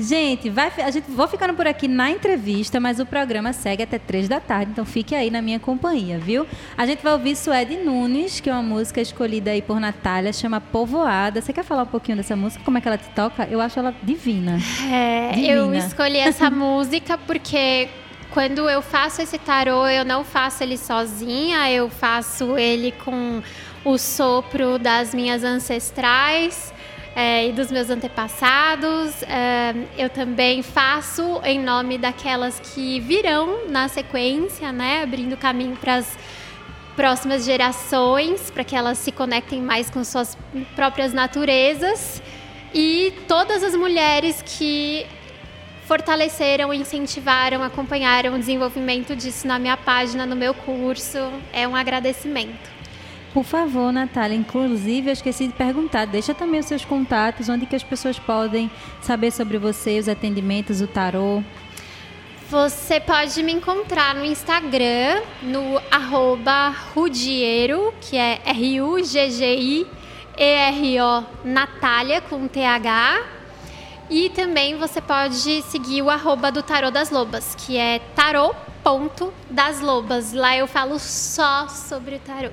Gente, 0.00 0.48
vai, 0.48 0.70
a 0.78 0.90
gente 0.92 1.10
vou 1.10 1.26
ficando 1.26 1.54
por 1.54 1.66
aqui 1.66 1.88
na 1.88 2.08
entrevista, 2.08 2.78
mas 2.78 3.00
o 3.00 3.06
programa 3.06 3.52
segue 3.52 3.82
até 3.82 3.98
três 3.98 4.28
da 4.28 4.38
tarde, 4.38 4.70
então 4.70 4.84
fique 4.84 5.12
aí 5.12 5.28
na 5.28 5.42
minha 5.42 5.58
companhia, 5.58 6.18
viu? 6.18 6.46
A 6.76 6.86
gente 6.86 7.02
vai 7.02 7.12
ouvir 7.12 7.34
Suede 7.34 7.76
Nunes, 7.76 8.38
que 8.38 8.48
é 8.48 8.52
uma 8.52 8.62
música 8.62 9.00
escolhida 9.00 9.50
aí 9.50 9.60
por 9.60 9.80
Natália, 9.80 10.32
chama 10.32 10.60
Povoada. 10.60 11.40
Você 11.40 11.52
quer 11.52 11.64
falar 11.64 11.82
um 11.82 11.86
pouquinho 11.86 12.16
dessa 12.16 12.36
música? 12.36 12.62
Como 12.64 12.78
é 12.78 12.80
que 12.80 12.86
ela 12.86 12.96
te 12.96 13.08
toca? 13.10 13.48
Eu 13.50 13.60
acho 13.60 13.76
ela 13.76 13.92
divina. 14.00 14.58
É, 14.88 15.32
divina. 15.32 15.52
eu 15.52 15.74
escolhi 15.74 16.18
essa 16.18 16.48
música 16.50 17.18
porque 17.18 17.88
quando 18.30 18.68
eu 18.68 18.80
faço 18.80 19.20
esse 19.20 19.36
tarô, 19.36 19.88
eu 19.88 20.04
não 20.04 20.22
faço 20.22 20.62
ele 20.62 20.78
sozinha, 20.78 21.70
eu 21.72 21.90
faço 21.90 22.56
ele 22.56 22.92
com 23.04 23.42
o 23.84 23.98
sopro 23.98 24.78
das 24.78 25.12
minhas 25.12 25.42
ancestrais 25.42 26.72
é, 27.18 27.48
e 27.48 27.52
dos 27.52 27.68
meus 27.72 27.90
antepassados. 27.90 29.24
É, 29.24 29.74
eu 29.98 30.08
também 30.08 30.62
faço 30.62 31.40
em 31.42 31.58
nome 31.58 31.98
daquelas 31.98 32.60
que 32.60 33.00
virão 33.00 33.68
na 33.68 33.88
sequência, 33.88 34.70
né, 34.70 35.02
abrindo 35.02 35.36
caminho 35.36 35.76
para 35.76 35.96
as 35.96 36.16
próximas 36.94 37.44
gerações, 37.44 38.52
para 38.52 38.62
que 38.62 38.76
elas 38.76 38.98
se 38.98 39.10
conectem 39.10 39.60
mais 39.60 39.90
com 39.90 40.04
suas 40.04 40.38
próprias 40.76 41.12
naturezas. 41.12 42.22
E 42.72 43.12
todas 43.26 43.64
as 43.64 43.74
mulheres 43.74 44.40
que 44.40 45.04
fortaleceram, 45.86 46.72
incentivaram, 46.72 47.64
acompanharam 47.64 48.34
o 48.34 48.38
desenvolvimento 48.38 49.16
disso 49.16 49.44
na 49.48 49.58
minha 49.58 49.76
página, 49.76 50.24
no 50.24 50.36
meu 50.36 50.54
curso. 50.54 51.18
É 51.52 51.66
um 51.66 51.74
agradecimento. 51.74 52.77
Por 53.32 53.44
favor, 53.44 53.92
Natália, 53.92 54.36
inclusive 54.36 55.10
eu 55.10 55.12
esqueci 55.12 55.48
de 55.48 55.52
perguntar, 55.52 56.06
deixa 56.06 56.34
também 56.34 56.60
os 56.60 56.66
seus 56.66 56.84
contatos, 56.84 57.48
onde 57.48 57.66
que 57.66 57.76
as 57.76 57.82
pessoas 57.82 58.18
podem 58.18 58.70
saber 59.02 59.30
sobre 59.30 59.58
você, 59.58 59.98
os 59.98 60.08
atendimentos, 60.08 60.80
o 60.80 60.86
tarô. 60.86 61.42
Você 62.50 62.98
pode 62.98 63.42
me 63.42 63.52
encontrar 63.52 64.14
no 64.14 64.24
Instagram, 64.24 65.20
no 65.42 65.78
arroba 65.90 66.74
Rudiero, 66.94 67.92
que 68.00 68.16
é 68.16 68.40
R-U-G-G-I-E-R-O 68.46 69.84
Natália 71.44 72.22
com 72.22 72.48
T-H. 72.48 73.22
E 74.08 74.30
também 74.30 74.78
você 74.78 75.02
pode 75.02 75.60
seguir 75.62 76.00
o 76.00 76.08
arroba 76.08 76.50
do 76.50 76.62
Tarô 76.62 76.90
das 76.90 77.10
Lobas, 77.10 77.54
que 77.54 77.76
é 77.76 77.98
tarô.daslobas. 78.16 80.32
Lá 80.32 80.56
eu 80.56 80.66
falo 80.66 80.98
só 80.98 81.68
sobre 81.68 82.14
o 82.14 82.20
tarô. 82.20 82.48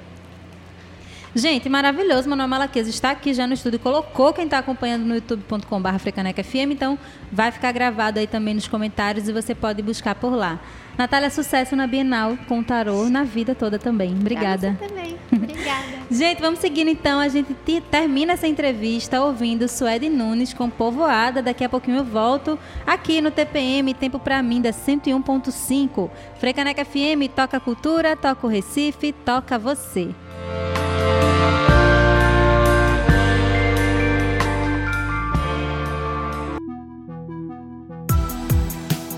Gente, 1.35 1.67
maravilhoso. 1.67 2.29
Manuel 2.29 2.47
Malaqueza 2.47 2.89
está 2.89 3.11
aqui 3.11 3.33
já 3.33 3.45
no 3.45 3.53
estúdio. 3.53 3.77
Colocou 3.77 4.31
quem 4.31 4.45
está 4.45 4.57
acompanhando 4.57 5.03
no 5.03 5.15
youtube.com.br 5.15 5.99
FM. 6.41 6.71
Então, 6.71 6.97
vai 7.29 7.51
ficar 7.51 7.73
gravado 7.73 8.19
aí 8.19 8.25
também 8.25 8.53
nos 8.53 8.69
comentários 8.69 9.27
e 9.27 9.33
você 9.33 9.53
pode 9.53 9.81
buscar 9.81 10.15
por 10.15 10.33
lá. 10.33 10.61
Natália, 10.97 11.29
sucesso 11.29 11.75
na 11.75 11.85
Bienal 11.85 12.37
com 12.47 12.63
tarô 12.63 13.09
na 13.09 13.25
vida 13.25 13.53
toda 13.53 13.77
também. 13.77 14.11
Obrigada. 14.13 14.77
Você 14.79 14.87
também. 14.87 15.17
Obrigada. 15.29 15.83
gente, 16.09 16.39
vamos 16.39 16.59
seguindo 16.59 16.89
então. 16.89 17.19
A 17.19 17.27
gente 17.27 17.53
termina 17.91 18.31
essa 18.31 18.47
entrevista 18.47 19.21
ouvindo 19.21 19.67
Suede 19.67 20.07
Nunes 20.07 20.53
com 20.53 20.69
Povoada. 20.69 21.41
Daqui 21.41 21.65
a 21.65 21.69
pouquinho 21.69 21.97
eu 21.97 22.05
volto 22.05 22.57
aqui 22.87 23.19
no 23.19 23.29
TPM, 23.29 23.93
Tempo 23.93 24.19
Pra 24.19 24.41
Mim, 24.41 24.61
da 24.61 24.69
101.5. 24.69 26.09
Frecaneca 26.39 26.85
FM, 26.85 27.27
toca 27.35 27.59
cultura, 27.59 28.15
toca 28.15 28.47
o 28.47 28.49
Recife, 28.49 29.11
toca 29.11 29.59
você. 29.59 30.15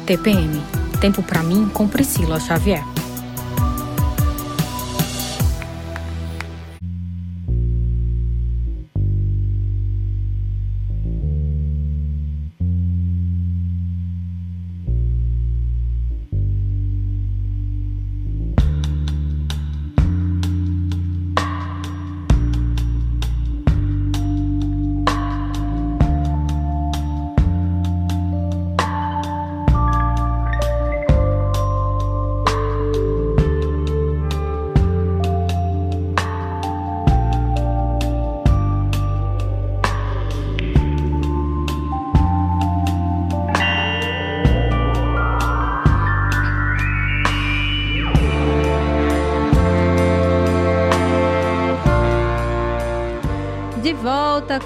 TPM 0.06 0.62
Tempo 1.00 1.22
para 1.22 1.44
mim 1.44 1.70
com 1.70 1.88
Priscila 1.88 2.40
Xavier. 2.40 2.84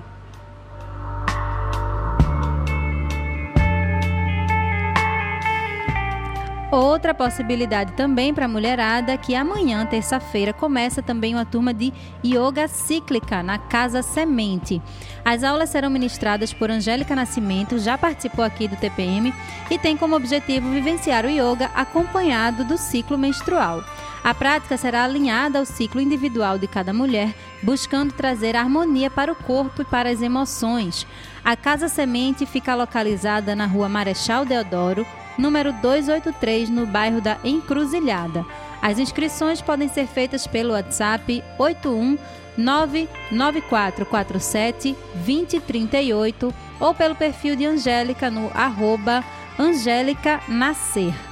Outra 6.70 7.14
possibilidade 7.14 7.94
também 7.94 8.34
para 8.34 8.44
a 8.44 8.50
mulherada 8.50 9.18
que 9.18 9.34
amanhã, 9.34 9.86
terça-feira, 9.86 10.52
começa 10.52 11.02
também 11.02 11.34
uma 11.34 11.46
turma 11.46 11.74
de 11.74 11.94
yoga 12.26 12.68
cíclica 12.68 13.42
na 13.42 13.58
Casa 13.58 14.02
Semente. 14.02 14.82
As 15.24 15.46
aulas 15.46 15.70
serão 15.70 15.90
ministradas 15.90 16.52
por 16.52 16.70
Angélica 16.70 17.16
Nascimento, 17.16 17.80
já 17.80 17.98
participou 17.98 18.44
aqui 18.44 18.68
do 18.68 18.76
TPM 18.76 19.34
e 19.72 19.80
tem 19.80 19.96
como 19.96 20.18
objetivo 20.18 20.70
vivenciar 20.70 21.24
o 21.24 21.30
yoga 21.30 21.72
acompanhado 21.74 22.66
do 22.66 22.78
ciclo 22.78 23.18
menstrual. 23.18 23.82
A 24.22 24.34
prática 24.34 24.76
será 24.76 25.06
alinhada 25.06 25.60
ao 25.60 25.66
ciclo 25.66 26.02
individual 26.02 26.60
de 26.60 26.68
cada 26.68 26.92
mulher, 26.92 27.34
buscando 27.64 28.12
trazer 28.12 28.58
harmonia 28.58 29.10
para 29.10 29.32
o 29.32 29.36
corpo 29.36 29.84
e 29.84 29.86
para 29.86 30.10
as 30.10 30.22
emoções. 30.22 31.08
A 31.46 31.56
Casa 31.56 31.88
Semente 31.88 32.46
fica 32.46 32.76
localizada 32.76 33.56
na 33.56 33.66
rua 33.66 33.88
Marechal 33.88 34.44
Deodoro, 34.44 35.08
número 35.38 35.72
283, 35.74 36.70
no 36.70 36.86
bairro 36.86 37.20
da 37.22 37.38
Encruzilhada. 37.44 38.46
As 38.82 38.98
inscrições 39.00 39.62
podem 39.62 39.88
ser 39.88 40.08
feitas 40.08 40.48
pelo 40.48 40.74
WhatsApp 40.74 41.44
81 41.58 42.18
99447 42.58 44.96
2038 45.26 46.54
ou 46.80 46.94
pelo 46.94 47.16
perfil 47.16 47.56
de 47.56 47.66
Angélica 47.66 48.30
no 48.30 48.52
arroba 48.54 49.24
Angélica 49.60 50.40
Nascer. 50.48 51.27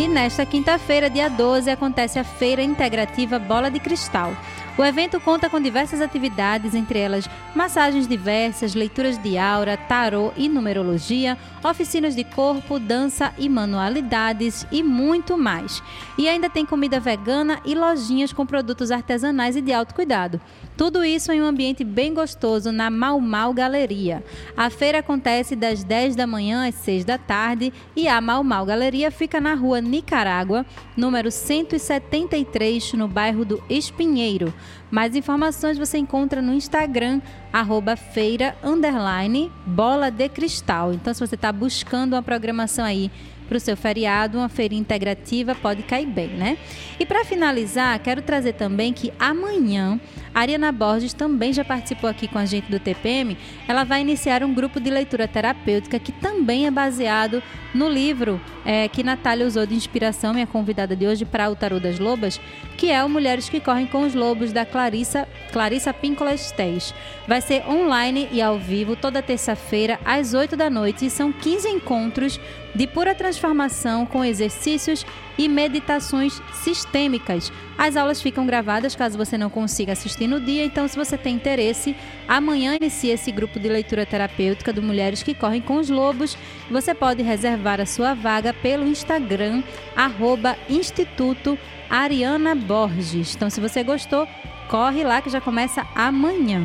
E 0.00 0.08
nesta 0.08 0.46
quinta-feira, 0.46 1.10
dia 1.10 1.28
12, 1.28 1.68
acontece 1.68 2.18
a 2.18 2.24
Feira 2.24 2.62
Integrativa 2.62 3.38
Bola 3.38 3.70
de 3.70 3.78
Cristal. 3.78 4.34
O 4.78 4.82
evento 4.82 5.20
conta 5.20 5.50
com 5.50 5.60
diversas 5.60 6.00
atividades, 6.00 6.74
entre 6.74 6.98
elas 6.98 7.28
massagens 7.54 8.08
diversas, 8.08 8.74
leituras 8.74 9.18
de 9.18 9.36
aura, 9.36 9.76
tarô 9.76 10.32
e 10.38 10.48
numerologia, 10.48 11.36
oficinas 11.62 12.16
de 12.16 12.24
corpo, 12.24 12.78
dança 12.78 13.34
e 13.36 13.46
manualidades 13.46 14.66
e 14.72 14.82
muito 14.82 15.36
mais. 15.36 15.82
E 16.16 16.26
ainda 16.26 16.48
tem 16.48 16.64
comida 16.64 16.98
vegana 16.98 17.60
e 17.62 17.74
lojinhas 17.74 18.32
com 18.32 18.46
produtos 18.46 18.90
artesanais 18.90 19.54
e 19.54 19.60
de 19.60 19.70
alto 19.70 19.94
cuidado. 19.94 20.40
Tudo 20.80 21.04
isso 21.04 21.30
em 21.30 21.42
um 21.42 21.44
ambiente 21.44 21.84
bem 21.84 22.14
gostoso 22.14 22.72
na 22.72 22.88
Mal 22.88 23.20
Mal 23.20 23.52
Galeria. 23.52 24.24
A 24.56 24.70
feira 24.70 25.00
acontece 25.00 25.54
das 25.54 25.84
10 25.84 26.16
da 26.16 26.26
manhã 26.26 26.66
às 26.66 26.74
6 26.76 27.04
da 27.04 27.18
tarde 27.18 27.70
e 27.94 28.08
a 28.08 28.18
Mal 28.18 28.42
Mal 28.42 28.64
Galeria 28.64 29.10
fica 29.10 29.42
na 29.42 29.52
rua 29.52 29.82
Nicarágua, 29.82 30.64
número 30.96 31.30
173, 31.30 32.94
no 32.94 33.06
bairro 33.06 33.44
do 33.44 33.62
Espinheiro. 33.68 34.54
Mais 34.90 35.14
informações 35.14 35.76
você 35.76 35.98
encontra 35.98 36.40
no 36.40 36.54
Instagram, 36.54 37.20
arroba 37.52 37.94
feira, 37.94 38.56
underline, 38.64 39.52
bola 39.66 40.10
de 40.10 40.30
cristal. 40.30 40.94
Então, 40.94 41.12
se 41.12 41.20
você 41.20 41.34
está 41.34 41.52
buscando 41.52 42.14
uma 42.14 42.22
programação 42.22 42.86
aí 42.86 43.10
para 43.50 43.58
o 43.58 43.60
seu 43.60 43.76
feriado, 43.76 44.38
uma 44.38 44.48
feira 44.48 44.74
integrativa 44.74 45.54
pode 45.56 45.82
cair 45.82 46.06
bem, 46.06 46.28
né? 46.28 46.56
E 46.98 47.04
para 47.04 47.24
finalizar, 47.24 47.98
quero 47.98 48.22
trazer 48.22 48.54
também 48.54 48.92
que 48.92 49.12
amanhã 49.18 50.00
a 50.34 50.40
Ariana 50.40 50.70
Borges 50.70 51.12
também 51.12 51.52
já 51.52 51.64
participou 51.64 52.08
aqui 52.08 52.28
com 52.28 52.38
a 52.38 52.46
gente 52.46 52.70
do 52.70 52.78
TPM. 52.78 53.36
Ela 53.66 53.84
vai 53.84 54.00
iniciar 54.00 54.42
um 54.42 54.54
grupo 54.54 54.80
de 54.80 54.90
leitura 54.90 55.26
terapêutica 55.26 55.98
que 55.98 56.12
também 56.12 56.66
é 56.66 56.70
baseado 56.70 57.42
no 57.74 57.88
livro 57.88 58.40
é, 58.64 58.88
que 58.88 59.02
Natália 59.02 59.46
usou 59.46 59.66
de 59.66 59.74
inspiração, 59.74 60.32
minha 60.32 60.46
convidada 60.46 60.94
de 60.94 61.06
hoje, 61.06 61.24
para 61.24 61.50
o 61.50 61.56
Tarô 61.56 61.80
das 61.80 61.98
Lobas, 61.98 62.40
que 62.80 62.90
é 62.90 63.04
o 63.04 63.10
Mulheres 63.10 63.46
que 63.46 63.60
Correm 63.60 63.86
com 63.86 64.06
os 64.06 64.14
Lobos, 64.14 64.54
da 64.54 64.64
Clarissa, 64.64 65.28
Clarissa 65.52 65.92
Píncola 65.92 66.32
Estés. 66.32 66.94
Vai 67.28 67.42
ser 67.42 67.62
online 67.68 68.26
e 68.32 68.40
ao 68.40 68.58
vivo 68.58 68.96
toda 68.96 69.20
terça-feira, 69.20 70.00
às 70.02 70.32
8 70.32 70.56
da 70.56 70.70
noite, 70.70 71.04
e 71.04 71.10
são 71.10 71.30
15 71.30 71.68
encontros 71.68 72.40
de 72.74 72.86
pura 72.86 73.14
transformação 73.14 74.06
com 74.06 74.24
exercícios 74.24 75.04
e 75.36 75.46
meditações 75.46 76.40
sistêmicas. 76.54 77.52
As 77.76 77.96
aulas 77.96 78.22
ficam 78.22 78.46
gravadas 78.46 78.94
caso 78.94 79.18
você 79.18 79.36
não 79.36 79.50
consiga 79.50 79.92
assistir 79.92 80.26
no 80.26 80.40
dia, 80.40 80.64
então 80.64 80.88
se 80.88 80.96
você 80.96 81.18
tem 81.18 81.34
interesse, 81.34 81.94
amanhã 82.26 82.76
inicia 82.80 83.12
esse 83.12 83.30
grupo 83.30 83.60
de 83.60 83.68
leitura 83.68 84.06
terapêutica 84.06 84.72
do 84.72 84.82
Mulheres 84.82 85.22
que 85.22 85.34
Correm 85.34 85.60
com 85.60 85.76
os 85.76 85.90
Lobos. 85.90 86.34
Você 86.70 86.94
pode 86.94 87.22
reservar 87.22 87.78
a 87.78 87.84
sua 87.84 88.14
vaga 88.14 88.54
pelo 88.54 88.86
Instagram, 88.86 89.62
arroba 89.94 90.56
Instituto 90.66 91.58
Ariana 91.90 92.54
Borges. 92.70 93.34
Então 93.34 93.50
se 93.50 93.60
você 93.60 93.82
gostou, 93.82 94.28
corre 94.68 95.02
lá 95.02 95.20
que 95.20 95.28
já 95.28 95.40
começa 95.40 95.84
amanhã. 95.92 96.62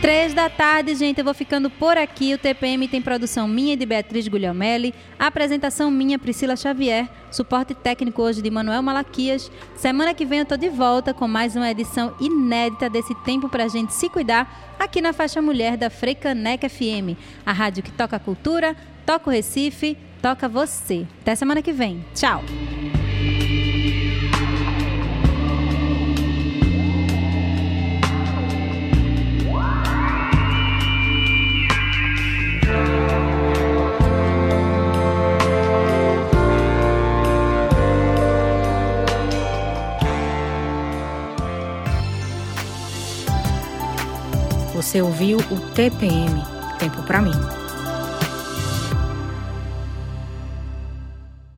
Três 0.00 0.34
da 0.34 0.50
tarde, 0.50 0.96
gente, 0.96 1.18
eu 1.18 1.24
vou 1.24 1.32
ficando 1.32 1.70
por 1.70 1.96
aqui. 1.96 2.34
O 2.34 2.38
TPM 2.38 2.88
tem 2.88 3.00
produção 3.00 3.46
minha 3.46 3.74
e 3.74 3.76
de 3.76 3.86
Beatriz 3.86 4.26
Guglielmelli, 4.26 4.92
apresentação 5.16 5.92
minha, 5.92 6.18
Priscila 6.18 6.56
Xavier, 6.56 7.08
suporte 7.30 7.72
técnico 7.72 8.20
hoje 8.20 8.42
de 8.42 8.50
Manuel 8.50 8.82
Malaquias. 8.82 9.50
Semana 9.76 10.12
que 10.12 10.24
vem 10.24 10.40
eu 10.40 10.44
tô 10.44 10.56
de 10.56 10.68
volta 10.68 11.14
com 11.14 11.28
mais 11.28 11.54
uma 11.54 11.70
edição 11.70 12.14
inédita 12.20 12.90
desse 12.90 13.14
tempo 13.22 13.48
pra 13.48 13.68
gente 13.68 13.94
se 13.94 14.08
cuidar 14.08 14.76
aqui 14.78 15.00
na 15.00 15.12
faixa 15.12 15.40
mulher 15.40 15.76
da 15.76 15.88
Freicaneca 15.88 16.68
FM, 16.68 17.16
a 17.44 17.52
rádio 17.52 17.82
que 17.82 17.92
toca 17.92 18.16
a 18.16 18.20
cultura, 18.20 18.76
toca 19.04 19.30
o 19.30 19.32
Recife, 19.32 19.96
toca 20.26 20.48
você. 20.48 21.06
Até 21.22 21.36
semana 21.36 21.62
que 21.62 21.72
vem. 21.72 22.04
Tchau. 22.12 22.42
Você 44.74 45.00
ouviu 45.00 45.38
o 45.38 45.60
TPM 45.72 46.42
Tempo 46.78 47.02
para 47.04 47.22
mim. 47.22 47.65